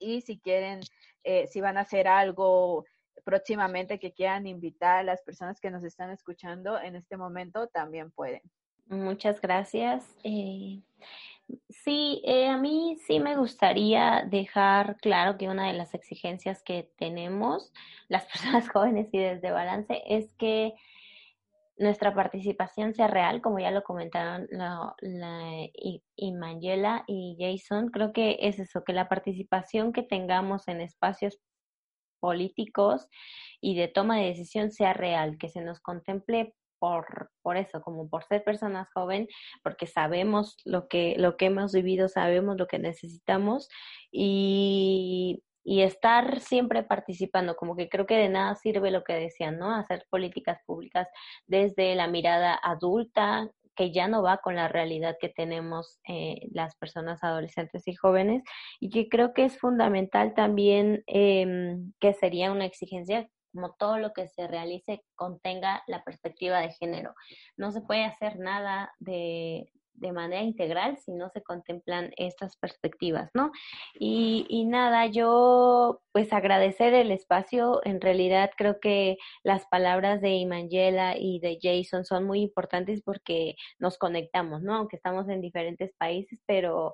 Y 0.00 0.22
si 0.22 0.40
quieren, 0.40 0.80
eh, 1.22 1.46
si 1.48 1.60
van 1.60 1.76
a 1.76 1.82
hacer 1.82 2.08
algo 2.08 2.84
próximamente 3.24 3.98
que 3.98 4.14
quieran 4.14 4.46
invitar 4.46 4.98
a 4.98 5.02
las 5.02 5.22
personas 5.22 5.60
que 5.60 5.70
nos 5.70 5.84
están 5.84 6.10
escuchando 6.10 6.80
en 6.80 6.96
este 6.96 7.16
momento, 7.16 7.68
también 7.68 8.10
pueden. 8.10 8.40
Muchas 8.88 9.40
gracias. 9.40 10.16
Eh, 10.24 10.80
sí, 11.68 12.22
eh, 12.24 12.48
a 12.48 12.56
mí 12.56 12.96
sí 13.06 13.20
me 13.20 13.36
gustaría 13.36 14.24
dejar 14.28 14.96
claro 14.96 15.36
que 15.36 15.48
una 15.48 15.66
de 15.66 15.74
las 15.74 15.94
exigencias 15.94 16.62
que 16.62 16.90
tenemos 16.96 17.72
las 18.08 18.24
personas 18.32 18.68
jóvenes 18.70 19.08
y 19.12 19.18
desde 19.18 19.50
Balance 19.50 20.02
es 20.06 20.32
que 20.38 20.72
nuestra 21.76 22.14
participación 22.14 22.94
sea 22.94 23.06
real, 23.08 23.40
como 23.40 23.60
ya 23.60 23.70
lo 23.70 23.84
comentaron 23.84 24.48
la, 24.50 24.94
la, 25.00 25.68
y, 25.74 26.02
y 26.16 27.36
Jason. 27.38 27.90
Creo 27.90 28.12
que 28.12 28.38
es 28.40 28.58
eso, 28.58 28.82
que 28.84 28.92
la 28.92 29.08
participación 29.08 29.92
que 29.92 30.02
tengamos 30.02 30.66
en 30.66 30.80
espacios 30.80 31.38
políticos 32.20 33.06
y 33.60 33.76
de 33.76 33.86
toma 33.86 34.18
de 34.18 34.26
decisión 34.26 34.72
sea 34.72 34.92
real, 34.92 35.38
que 35.38 35.48
se 35.48 35.60
nos 35.60 35.78
contemple 35.78 36.54
por, 36.78 37.30
por 37.42 37.56
eso, 37.56 37.80
como 37.82 38.08
por 38.08 38.24
ser 38.24 38.44
personas 38.44 38.88
jóvenes, 38.92 39.28
porque 39.62 39.86
sabemos 39.86 40.56
lo 40.64 40.88
que, 40.88 41.14
lo 41.18 41.36
que 41.36 41.46
hemos 41.46 41.72
vivido, 41.72 42.08
sabemos 42.08 42.56
lo 42.56 42.66
que 42.66 42.78
necesitamos 42.78 43.68
y, 44.10 45.42
y 45.64 45.82
estar 45.82 46.40
siempre 46.40 46.82
participando, 46.82 47.54
como 47.54 47.76
que 47.76 47.88
creo 47.88 48.06
que 48.06 48.16
de 48.16 48.30
nada 48.30 48.54
sirve 48.54 48.90
lo 48.90 49.04
que 49.04 49.12
decían, 49.12 49.58
¿no? 49.58 49.74
Hacer 49.74 50.06
políticas 50.08 50.60
públicas 50.64 51.08
desde 51.46 51.94
la 51.94 52.06
mirada 52.06 52.58
adulta, 52.62 53.50
que 53.76 53.92
ya 53.92 54.08
no 54.08 54.22
va 54.22 54.38
con 54.38 54.56
la 54.56 54.66
realidad 54.66 55.18
que 55.20 55.28
tenemos 55.28 56.00
eh, 56.08 56.48
las 56.52 56.74
personas 56.76 57.22
adolescentes 57.22 57.86
y 57.86 57.94
jóvenes, 57.94 58.42
y 58.80 58.90
que 58.90 59.08
creo 59.08 59.34
que 59.34 59.44
es 59.44 59.58
fundamental 59.58 60.34
también 60.34 61.04
eh, 61.06 61.76
que 62.00 62.12
sería 62.14 62.50
una 62.50 62.64
exigencia 62.64 63.28
como 63.52 63.74
todo 63.74 63.98
lo 63.98 64.12
que 64.12 64.28
se 64.28 64.46
realice 64.46 65.02
contenga 65.14 65.82
la 65.86 66.02
perspectiva 66.04 66.60
de 66.60 66.72
género. 66.72 67.14
No 67.56 67.72
se 67.72 67.80
puede 67.80 68.04
hacer 68.04 68.38
nada 68.38 68.92
de, 68.98 69.70
de 69.98 70.12
manera 70.12 70.42
integral 70.42 70.98
si 70.98 71.12
no 71.12 71.28
se 71.30 71.42
contemplan 71.42 72.12
estas 72.16 72.56
perspectivas, 72.56 73.30
¿no? 73.34 73.50
Y, 73.98 74.46
y, 74.48 74.64
nada, 74.64 75.06
yo 75.06 76.00
pues 76.12 76.32
agradecer 76.32 76.94
el 76.94 77.10
espacio, 77.10 77.80
en 77.84 78.00
realidad 78.00 78.50
creo 78.56 78.80
que 78.80 79.16
las 79.42 79.66
palabras 79.66 80.20
de 80.20 80.30
Imangela 80.30 81.16
y 81.18 81.40
de 81.40 81.58
Jason 81.60 82.04
son 82.04 82.24
muy 82.24 82.40
importantes 82.42 83.02
porque 83.02 83.54
nos 83.78 83.98
conectamos, 83.98 84.62
¿no? 84.62 84.74
Aunque 84.76 84.96
estamos 84.96 85.28
en 85.28 85.40
diferentes 85.40 85.92
países, 85.98 86.40
pero 86.46 86.92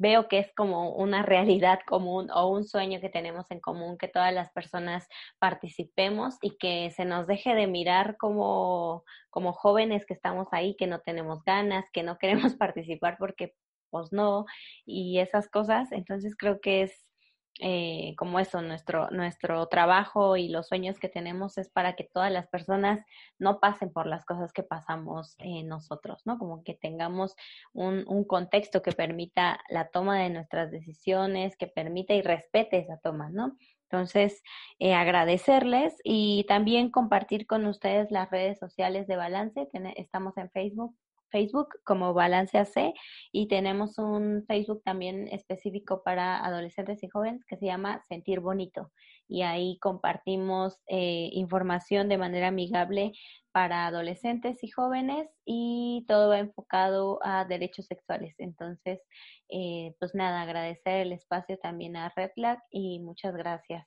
veo 0.00 0.28
que 0.28 0.38
es 0.38 0.50
como 0.54 0.94
una 0.94 1.22
realidad 1.22 1.80
común 1.86 2.30
o 2.32 2.48
un 2.48 2.64
sueño 2.64 3.00
que 3.02 3.10
tenemos 3.10 3.50
en 3.50 3.60
común, 3.60 3.98
que 3.98 4.08
todas 4.08 4.32
las 4.32 4.50
personas 4.50 5.06
participemos 5.38 6.38
y 6.40 6.56
que 6.56 6.90
se 6.90 7.04
nos 7.04 7.26
deje 7.26 7.54
de 7.54 7.66
mirar 7.66 8.16
como, 8.16 9.04
como 9.28 9.52
jóvenes 9.52 10.06
que 10.06 10.14
estamos 10.14 10.48
ahí, 10.52 10.74
que 10.76 10.86
no 10.86 11.00
tenemos 11.00 11.44
ganas, 11.44 11.84
que 11.92 12.02
no 12.02 12.16
queremos 12.16 12.54
participar 12.56 13.16
porque 13.18 13.54
pues 13.90 14.10
no, 14.10 14.46
y 14.86 15.18
esas 15.18 15.48
cosas. 15.50 15.92
Entonces 15.92 16.34
creo 16.34 16.60
que 16.60 16.82
es 16.82 17.09
eh, 17.58 18.14
como 18.16 18.38
eso, 18.38 18.62
nuestro, 18.62 19.10
nuestro 19.10 19.66
trabajo 19.66 20.36
y 20.36 20.48
los 20.48 20.68
sueños 20.68 20.98
que 20.98 21.08
tenemos 21.08 21.58
es 21.58 21.68
para 21.68 21.94
que 21.94 22.04
todas 22.04 22.32
las 22.32 22.46
personas 22.48 23.04
no 23.38 23.60
pasen 23.60 23.92
por 23.92 24.06
las 24.06 24.24
cosas 24.24 24.52
que 24.52 24.62
pasamos 24.62 25.34
eh, 25.38 25.62
nosotros, 25.64 26.22
¿no? 26.24 26.38
Como 26.38 26.62
que 26.64 26.74
tengamos 26.74 27.34
un, 27.72 28.04
un 28.06 28.24
contexto 28.24 28.82
que 28.82 28.92
permita 28.92 29.60
la 29.68 29.88
toma 29.88 30.18
de 30.18 30.30
nuestras 30.30 30.70
decisiones, 30.70 31.56
que 31.56 31.66
permita 31.66 32.14
y 32.14 32.22
respete 32.22 32.78
esa 32.78 32.98
toma, 32.98 33.30
¿no? 33.30 33.56
Entonces, 33.90 34.42
eh, 34.78 34.94
agradecerles 34.94 35.96
y 36.04 36.44
también 36.48 36.90
compartir 36.90 37.46
con 37.48 37.66
ustedes 37.66 38.12
las 38.12 38.30
redes 38.30 38.58
sociales 38.58 39.08
de 39.08 39.16
Balance. 39.16 39.68
estamos 39.96 40.36
en 40.36 40.48
Facebook, 40.50 40.96
Facebook 41.30 41.68
como 41.84 42.14
Balance 42.14 42.58
AC 42.58 42.94
y 43.32 43.48
tenemos 43.48 43.98
un 43.98 44.44
Facebook 44.46 44.82
también 44.84 45.28
específico 45.28 46.02
para 46.04 46.44
adolescentes 46.44 47.02
y 47.02 47.08
jóvenes 47.08 47.44
que 47.44 47.56
se 47.56 47.66
llama 47.66 48.04
Sentir 48.08 48.40
Bonito 48.40 48.90
y 49.30 49.42
ahí 49.42 49.78
compartimos 49.78 50.80
eh, 50.88 51.30
información 51.32 52.08
de 52.08 52.18
manera 52.18 52.48
amigable 52.48 53.12
para 53.52 53.86
adolescentes 53.86 54.62
y 54.62 54.70
jóvenes 54.70 55.28
y 55.44 56.04
todo 56.08 56.30
va 56.30 56.40
enfocado 56.40 57.20
a 57.22 57.44
derechos 57.44 57.86
sexuales. 57.86 58.34
Entonces, 58.38 59.00
eh, 59.48 59.94
pues 60.00 60.14
nada, 60.14 60.42
agradecer 60.42 61.06
el 61.06 61.12
espacio 61.12 61.58
también 61.58 61.96
a 61.96 62.12
Red 62.16 62.32
y 62.70 62.98
muchas 63.00 63.34
gracias. 63.34 63.86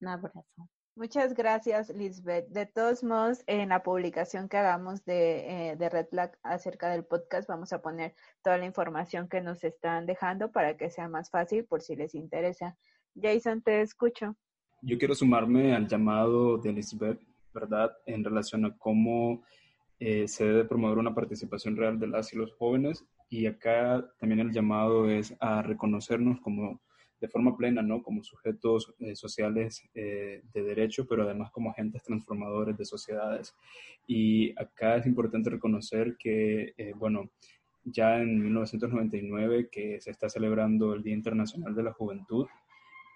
Un 0.00 0.08
abrazo. 0.08 0.77
Muchas 0.98 1.32
gracias, 1.32 1.90
Lisbeth. 1.90 2.48
De 2.48 2.66
todos 2.66 3.04
modos, 3.04 3.44
en 3.46 3.68
la 3.68 3.84
publicación 3.84 4.48
que 4.48 4.56
hagamos 4.56 5.04
de, 5.04 5.70
eh, 5.70 5.88
Red 5.88 6.08
Flag 6.08 6.36
acerca 6.42 6.90
del 6.90 7.04
podcast, 7.04 7.48
vamos 7.48 7.72
a 7.72 7.80
poner 7.80 8.14
toda 8.42 8.58
la 8.58 8.66
información 8.66 9.28
que 9.28 9.40
nos 9.40 9.62
están 9.62 10.06
dejando 10.06 10.50
para 10.50 10.76
que 10.76 10.90
sea 10.90 11.08
más 11.08 11.30
fácil 11.30 11.64
por 11.64 11.82
si 11.82 11.94
les 11.94 12.16
interesa. 12.16 12.76
Jason, 13.14 13.62
te 13.62 13.80
escucho. 13.80 14.34
Yo 14.82 14.98
quiero 14.98 15.14
sumarme 15.14 15.72
al 15.72 15.86
llamado 15.86 16.58
de 16.58 16.72
Lisbeth, 16.72 17.20
¿verdad?, 17.54 17.96
en 18.04 18.24
relación 18.24 18.64
a 18.64 18.76
cómo 18.76 19.44
eh, 20.00 20.26
se 20.26 20.46
debe 20.46 20.64
promover 20.64 20.98
una 20.98 21.14
participación 21.14 21.76
real 21.76 22.00
de 22.00 22.08
las 22.08 22.32
y 22.32 22.36
los 22.36 22.52
jóvenes. 22.54 23.04
Y 23.28 23.46
acá 23.46 24.04
también 24.18 24.40
el 24.40 24.50
llamado 24.50 25.08
es 25.08 25.32
a 25.38 25.62
reconocernos 25.62 26.40
como 26.40 26.80
de 27.20 27.28
forma 27.28 27.56
plena, 27.56 27.82
¿no? 27.82 28.02
Como 28.02 28.22
sujetos 28.22 28.94
eh, 29.00 29.16
sociales 29.16 29.82
eh, 29.94 30.42
de 30.52 30.62
derecho, 30.62 31.06
pero 31.06 31.24
además 31.24 31.50
como 31.50 31.70
agentes 31.70 32.02
transformadores 32.02 32.76
de 32.76 32.84
sociedades. 32.84 33.54
Y 34.06 34.58
acá 34.60 34.96
es 34.96 35.06
importante 35.06 35.50
reconocer 35.50 36.16
que, 36.18 36.74
eh, 36.76 36.92
bueno, 36.96 37.30
ya 37.84 38.18
en 38.20 38.40
1999, 38.42 39.68
que 39.70 40.00
se 40.00 40.10
está 40.10 40.28
celebrando 40.28 40.94
el 40.94 41.02
Día 41.02 41.14
Internacional 41.14 41.74
de 41.74 41.82
la 41.82 41.92
Juventud, 41.92 42.46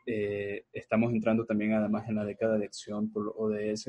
estamos 0.05 1.13
entrando 1.13 1.45
también 1.45 1.75
además 1.75 2.09
en 2.09 2.17
la 2.17 2.25
década 2.25 2.59
de 2.59 2.65
acción 2.65 3.13
por 3.13 3.35
ODS, 3.37 3.89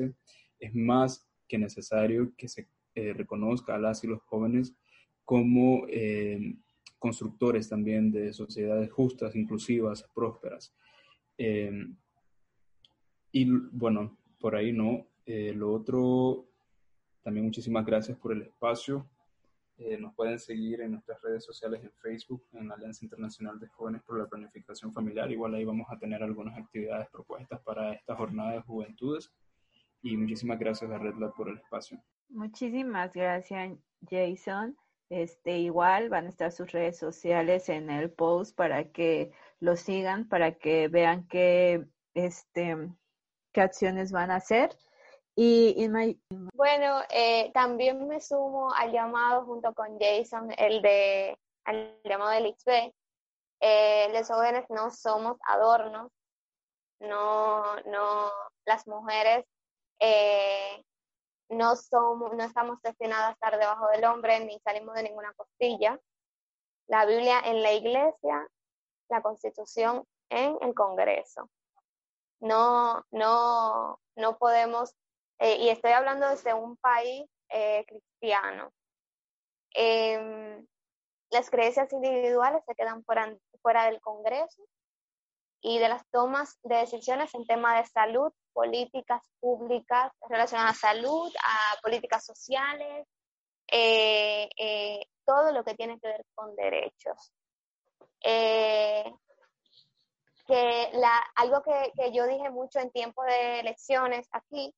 es 0.60 0.74
más 0.74 1.26
que 1.48 1.58
necesario 1.58 2.32
que 2.36 2.46
se 2.46 2.68
reconozca 2.94 3.74
a 3.74 3.78
las 3.78 4.04
y 4.04 4.06
los 4.06 4.22
jóvenes 4.22 4.76
como 5.24 5.86
constructores 7.04 7.68
también 7.68 8.10
de 8.10 8.32
sociedades 8.32 8.90
justas, 8.90 9.36
inclusivas, 9.36 10.08
prósperas. 10.14 10.74
Eh, 11.36 11.86
y 13.30 13.44
bueno, 13.72 14.16
por 14.40 14.56
ahí 14.56 14.72
no. 14.72 15.06
Eh, 15.26 15.52
lo 15.54 15.70
otro, 15.70 16.46
también 17.22 17.44
muchísimas 17.44 17.84
gracias 17.84 18.16
por 18.16 18.32
el 18.32 18.40
espacio. 18.40 19.06
Eh, 19.76 19.98
nos 19.98 20.14
pueden 20.14 20.38
seguir 20.38 20.80
en 20.80 20.92
nuestras 20.92 21.20
redes 21.20 21.44
sociales 21.44 21.84
en 21.84 21.92
Facebook, 21.92 22.42
en 22.52 22.68
la 22.68 22.74
Alianza 22.74 23.04
Internacional 23.04 23.60
de 23.60 23.68
Jóvenes 23.68 24.00
por 24.02 24.18
la 24.18 24.26
Planificación 24.26 24.90
Familiar. 24.94 25.30
Igual 25.30 25.54
ahí 25.56 25.66
vamos 25.66 25.86
a 25.90 25.98
tener 25.98 26.22
algunas 26.22 26.56
actividades 26.56 27.10
propuestas 27.10 27.60
para 27.60 27.92
esta 27.92 28.16
jornada 28.16 28.52
de 28.52 28.62
juventudes. 28.62 29.30
Y 30.00 30.16
muchísimas 30.16 30.58
gracias 30.58 30.90
a 30.90 30.96
Red 30.96 31.16
Lab 31.18 31.34
por 31.34 31.50
el 31.50 31.58
espacio. 31.58 32.02
Muchísimas 32.30 33.12
gracias, 33.12 33.78
Jason. 34.08 34.74
Este, 35.14 35.58
igual 35.58 36.08
van 36.08 36.26
a 36.26 36.28
estar 36.28 36.50
sus 36.50 36.72
redes 36.72 36.98
sociales 36.98 37.68
en 37.68 37.88
el 37.88 38.10
post 38.10 38.56
para 38.56 38.90
que 38.90 39.30
lo 39.60 39.76
sigan, 39.76 40.28
para 40.28 40.58
que 40.58 40.88
vean 40.88 41.28
qué, 41.28 41.86
este, 42.14 42.88
qué 43.52 43.60
acciones 43.60 44.10
van 44.10 44.32
a 44.32 44.36
hacer. 44.36 44.76
Y 45.36 45.88
bueno, 46.52 47.00
eh, 47.10 47.52
también 47.54 48.08
me 48.08 48.20
sumo 48.20 48.72
al 48.74 48.90
llamado 48.90 49.44
junto 49.44 49.72
con 49.72 50.00
Jason, 50.00 50.50
el 50.58 50.82
de 50.82 51.38
al 51.64 51.96
llamado 52.02 52.32
del 52.32 52.52
XB. 52.52 52.92
Eh, 53.60 54.08
los 54.12 54.26
jóvenes 54.26 54.64
no 54.68 54.90
somos 54.90 55.36
adornos, 55.46 56.10
no, 56.98 57.62
no, 57.86 58.32
las 58.66 58.84
mujeres 58.88 59.44
eh, 60.00 60.84
no, 61.48 61.76
somos, 61.76 62.34
no 62.34 62.44
estamos 62.44 62.80
destinados 62.82 63.28
a 63.28 63.32
estar 63.32 63.58
debajo 63.58 63.88
del 63.88 64.04
hombre 64.04 64.40
ni 64.40 64.58
salimos 64.60 64.94
de 64.94 65.04
ninguna 65.04 65.32
costilla. 65.34 66.00
La 66.86 67.06
Biblia 67.06 67.40
en 67.44 67.62
la 67.62 67.72
iglesia, 67.72 68.48
la 69.08 69.22
constitución 69.22 70.06
en 70.30 70.58
el 70.60 70.74
Congreso. 70.74 71.50
No, 72.40 73.04
no, 73.10 73.98
no 74.16 74.38
podemos, 74.38 74.94
eh, 75.38 75.56
y 75.56 75.68
estoy 75.70 75.92
hablando 75.92 76.28
desde 76.28 76.52
un 76.52 76.76
país 76.76 77.26
eh, 77.48 77.84
cristiano. 77.86 78.72
Em, 79.72 80.66
las 81.30 81.50
creencias 81.50 81.92
individuales 81.92 82.62
se 82.66 82.74
quedan 82.74 83.04
fuera, 83.04 83.34
fuera 83.62 83.86
del 83.86 84.00
Congreso 84.00 84.62
y 85.60 85.78
de 85.78 85.88
las 85.88 86.06
tomas 86.10 86.58
de 86.62 86.76
decisiones 86.76 87.34
en 87.34 87.46
tema 87.46 87.76
de 87.76 87.86
salud, 87.86 88.32
políticas 88.54 89.20
públicas 89.40 90.10
relacionadas 90.28 90.76
a 90.76 90.92
salud, 90.92 91.30
a 91.44 91.80
políticas 91.82 92.24
sociales, 92.24 93.06
eh, 93.70 94.48
eh, 94.56 95.00
todo 95.26 95.52
lo 95.52 95.64
que 95.64 95.74
tiene 95.74 95.98
que 96.00 96.08
ver 96.08 96.24
con 96.34 96.54
derechos. 96.56 97.32
Eh, 98.22 99.12
que 100.46 100.90
la, 100.94 101.22
algo 101.36 101.62
que, 101.62 101.92
que, 101.96 102.12
yo 102.12 102.26
dije 102.26 102.50
mucho 102.50 102.78
en 102.78 102.90
tiempo 102.90 103.22
de 103.24 103.60
elecciones 103.60 104.28
aquí, 104.30 104.74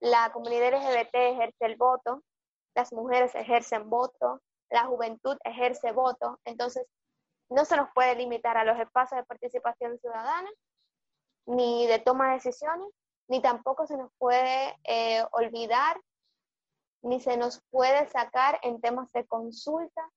la 0.00 0.30
comunidad 0.32 0.74
LGBT 0.74 1.14
ejerce 1.14 1.64
el 1.64 1.76
voto, 1.76 2.22
las 2.74 2.92
mujeres 2.92 3.34
ejercen 3.34 3.88
voto, 3.88 4.42
la 4.68 4.84
juventud 4.84 5.36
ejerce 5.44 5.92
voto, 5.92 6.38
entonces 6.44 6.86
no 7.48 7.64
se 7.64 7.76
nos 7.76 7.88
puede 7.94 8.16
limitar 8.16 8.56
a 8.56 8.64
los 8.64 8.78
espacios 8.78 9.20
de 9.20 9.26
participación 9.26 9.98
ciudadana 9.98 10.50
ni 11.46 11.86
de 11.86 12.00
toma 12.00 12.28
de 12.28 12.34
decisiones, 12.34 12.88
ni 13.28 13.40
tampoco 13.40 13.86
se 13.86 13.96
nos 13.96 14.10
puede 14.18 14.76
eh, 14.84 15.24
olvidar, 15.32 16.00
ni 17.02 17.20
se 17.20 17.36
nos 17.36 17.60
puede 17.70 18.06
sacar 18.08 18.58
en 18.62 18.80
temas 18.80 19.10
de 19.12 19.26
consulta 19.26 20.08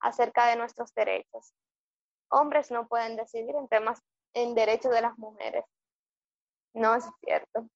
acerca 0.00 0.46
de 0.46 0.56
nuestros 0.56 0.92
derechos. 0.94 1.54
Hombres 2.30 2.70
no 2.70 2.86
pueden 2.88 3.16
decidir 3.16 3.54
en 3.56 3.68
temas, 3.68 4.02
en 4.34 4.54
derechos 4.54 4.92
de 4.92 5.00
las 5.00 5.16
mujeres. 5.18 5.64
No 6.74 6.94
es 6.94 7.04
cierto. 7.20 7.66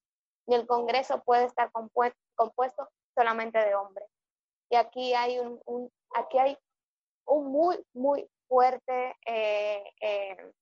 Ni 0.47 0.57
el 0.57 0.67
Congreso 0.67 1.23
puede 1.23 1.45
estar 1.45 1.71
compuesto, 1.73 2.89
solamente 3.15 3.59
de 3.59 3.75
hombres. 3.75 4.09
Y 4.71 4.77
aquí 4.77 5.15
hay 5.15 5.39
un, 5.39 5.91
aquí 6.15 6.39
hay 6.39 6.59
un 7.27 7.51
muy, 7.51 7.83
muy 7.93 8.29
fuerte 8.49 9.17
eh, 9.27 9.83
eh, 10.01 10.53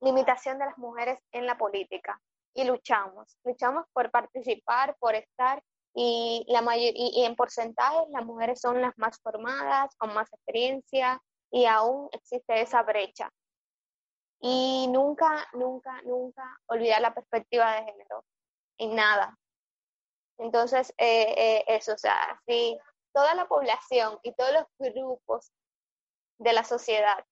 limitación 0.00 0.58
de 0.58 0.66
las 0.66 0.78
mujeres 0.78 1.18
en 1.32 1.46
la 1.46 1.56
política 1.56 2.20
y 2.54 2.64
luchamos, 2.64 3.36
luchamos 3.44 3.84
por 3.92 4.10
participar, 4.10 4.96
por 4.98 5.14
estar 5.14 5.62
y, 5.94 6.44
la 6.48 6.62
mayor, 6.62 6.92
y, 6.94 7.24
en 7.24 7.36
porcentaje 7.36 8.06
las 8.10 8.24
mujeres 8.24 8.60
son 8.60 8.80
las 8.80 8.96
más 8.98 9.20
formadas, 9.20 9.94
con 9.96 10.12
más 10.14 10.32
experiencia 10.32 11.20
y 11.50 11.66
aún 11.66 12.08
existe 12.12 12.60
esa 12.60 12.82
brecha. 12.82 13.30
Y 14.40 14.88
nunca, 14.90 15.46
nunca, 15.54 16.02
nunca 16.02 16.42
olvidar 16.66 17.00
la 17.00 17.14
perspectiva 17.14 17.72
de 17.74 17.84
género, 17.84 18.24
en 18.78 18.94
nada. 18.94 19.38
Entonces, 20.38 20.92
eh, 20.98 21.34
eh, 21.36 21.64
eso, 21.68 21.94
o 21.94 21.98
sea, 21.98 22.40
si 22.46 22.76
toda 23.12 23.34
la 23.34 23.46
población 23.46 24.18
y 24.22 24.34
todos 24.34 24.52
los 24.52 24.92
grupos 24.92 25.52
de 26.38 26.52
la 26.52 26.64
sociedad 26.64 27.24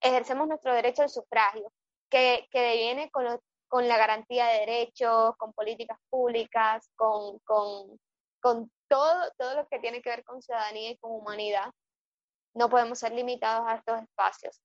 ejercemos 0.00 0.46
nuestro 0.46 0.72
derecho 0.72 1.02
al 1.02 1.10
sufragio, 1.10 1.72
que, 2.10 2.46
que 2.52 2.76
viene 2.76 3.10
con, 3.10 3.26
con 3.74 3.88
la 3.88 3.98
garantía 3.98 4.46
de 4.46 4.60
derechos, 4.60 5.36
con 5.36 5.52
políticas 5.52 5.98
públicas, 6.08 6.88
con, 6.94 7.40
con, 7.40 7.98
con 8.40 8.70
todo, 8.86 9.32
todo 9.36 9.56
lo 9.56 9.66
que 9.66 9.80
tiene 9.80 10.00
que 10.00 10.10
ver 10.10 10.22
con 10.22 10.40
ciudadanía 10.40 10.90
y 10.90 10.96
con 10.98 11.10
humanidad. 11.10 11.72
No 12.54 12.70
podemos 12.70 13.00
ser 13.00 13.10
limitados 13.14 13.66
a 13.66 13.74
estos 13.74 14.00
espacios. 14.00 14.60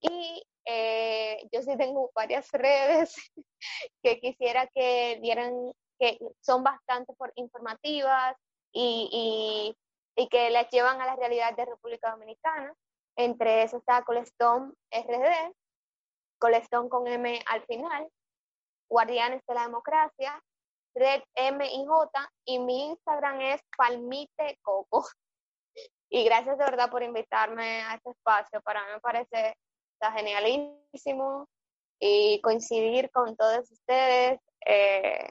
Y 0.00 0.44
eh, 0.64 1.44
yo 1.50 1.60
sí 1.62 1.76
tengo 1.76 2.12
varias 2.14 2.48
redes 2.52 3.16
que 4.00 4.20
quisiera 4.20 4.68
que 4.68 5.18
vieran, 5.20 5.72
que 5.98 6.16
son 6.40 6.62
bastante 6.62 7.12
informativas 7.34 8.36
y, 8.70 9.74
y, 10.14 10.22
y 10.22 10.28
que 10.28 10.50
las 10.50 10.70
llevan 10.70 11.00
a 11.00 11.06
la 11.06 11.16
realidad 11.16 11.56
de 11.56 11.64
República 11.64 12.12
Dominicana. 12.12 12.72
Entre 13.16 13.64
eso 13.64 13.78
está 13.78 14.04
Colestón 14.04 14.72
RD, 14.92 15.52
Colestón 16.38 16.88
con 16.88 17.08
M 17.08 17.42
al 17.46 17.66
final, 17.66 18.08
Guardianes 18.90 19.42
de 19.46 19.54
la 19.54 19.62
Democracia, 19.62 20.42
Red 20.94 21.22
MIJ 21.36 21.86
y 22.44 22.58
mi 22.58 22.90
Instagram 22.90 23.40
es 23.40 23.62
Palmite 23.76 24.58
Coco. 24.62 25.06
Y 26.12 26.24
gracias 26.24 26.58
de 26.58 26.64
verdad 26.64 26.90
por 26.90 27.04
invitarme 27.04 27.82
a 27.82 27.94
este 27.94 28.10
espacio. 28.10 28.60
Para 28.62 28.84
mí 28.84 28.94
me 28.94 29.00
parece 29.00 29.56
está 29.92 30.10
genialísimo 30.10 31.48
y 32.00 32.40
coincidir 32.40 33.12
con 33.12 33.36
todos 33.36 33.70
ustedes. 33.70 34.40
Eh, 34.66 35.30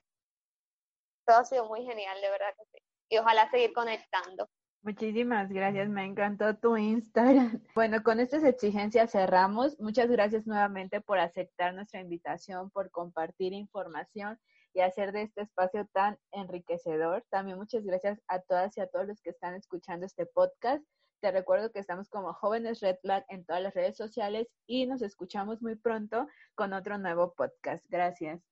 todo 1.26 1.40
ha 1.40 1.46
sido 1.46 1.66
muy 1.66 1.84
genial, 1.84 2.22
de 2.22 2.30
verdad 2.30 2.54
que 2.58 2.64
sí. 2.72 2.84
Y 3.10 3.18
ojalá 3.18 3.50
seguir 3.52 3.74
conectando. 3.74 4.48
Muchísimas 4.82 5.50
gracias, 5.50 5.90
me 5.90 6.06
encantó 6.06 6.56
tu 6.56 6.78
Instagram. 6.78 7.62
Bueno, 7.76 8.02
con 8.02 8.20
estas 8.20 8.44
exigencias 8.44 9.12
cerramos. 9.12 9.78
Muchas 9.80 10.10
gracias 10.10 10.48
nuevamente 10.48 11.02
por 11.02 11.20
aceptar 11.20 11.74
nuestra 11.74 12.00
invitación, 12.00 12.70
por 12.72 12.90
compartir 12.90 13.52
información 13.54 14.40
y 14.74 14.80
hacer 14.80 15.12
de 15.12 15.24
este 15.24 15.42
espacio 15.42 15.86
tan 15.92 16.18
enriquecedor. 16.32 17.26
También 17.30 17.58
muchas 17.58 17.84
gracias 17.84 18.22
a 18.28 18.40
todas 18.40 18.78
y 18.78 18.82
a 18.82 18.88
todos 18.88 19.06
los 19.06 19.22
que 19.22 19.32
están 19.32 19.56
escuchando 19.56 20.06
este 20.06 20.26
podcast. 20.26 20.84
Te 21.22 21.32
recuerdo 21.32 21.72
que 21.72 21.80
estamos 21.80 22.08
como 22.08 22.34
Jóvenes 22.34 22.80
Red 22.80 23.00
Flag 23.02 23.26
en 23.28 23.44
todas 23.44 23.62
las 23.62 23.74
redes 23.74 23.98
sociales 23.98 24.48
y 24.66 24.86
nos 24.86 25.02
escuchamos 25.02 25.62
muy 25.62 25.76
pronto 25.76 26.28
con 26.56 26.72
otro 26.72 26.98
nuevo 26.98 27.34
podcast. 27.34 27.84
Gracias. 27.90 28.42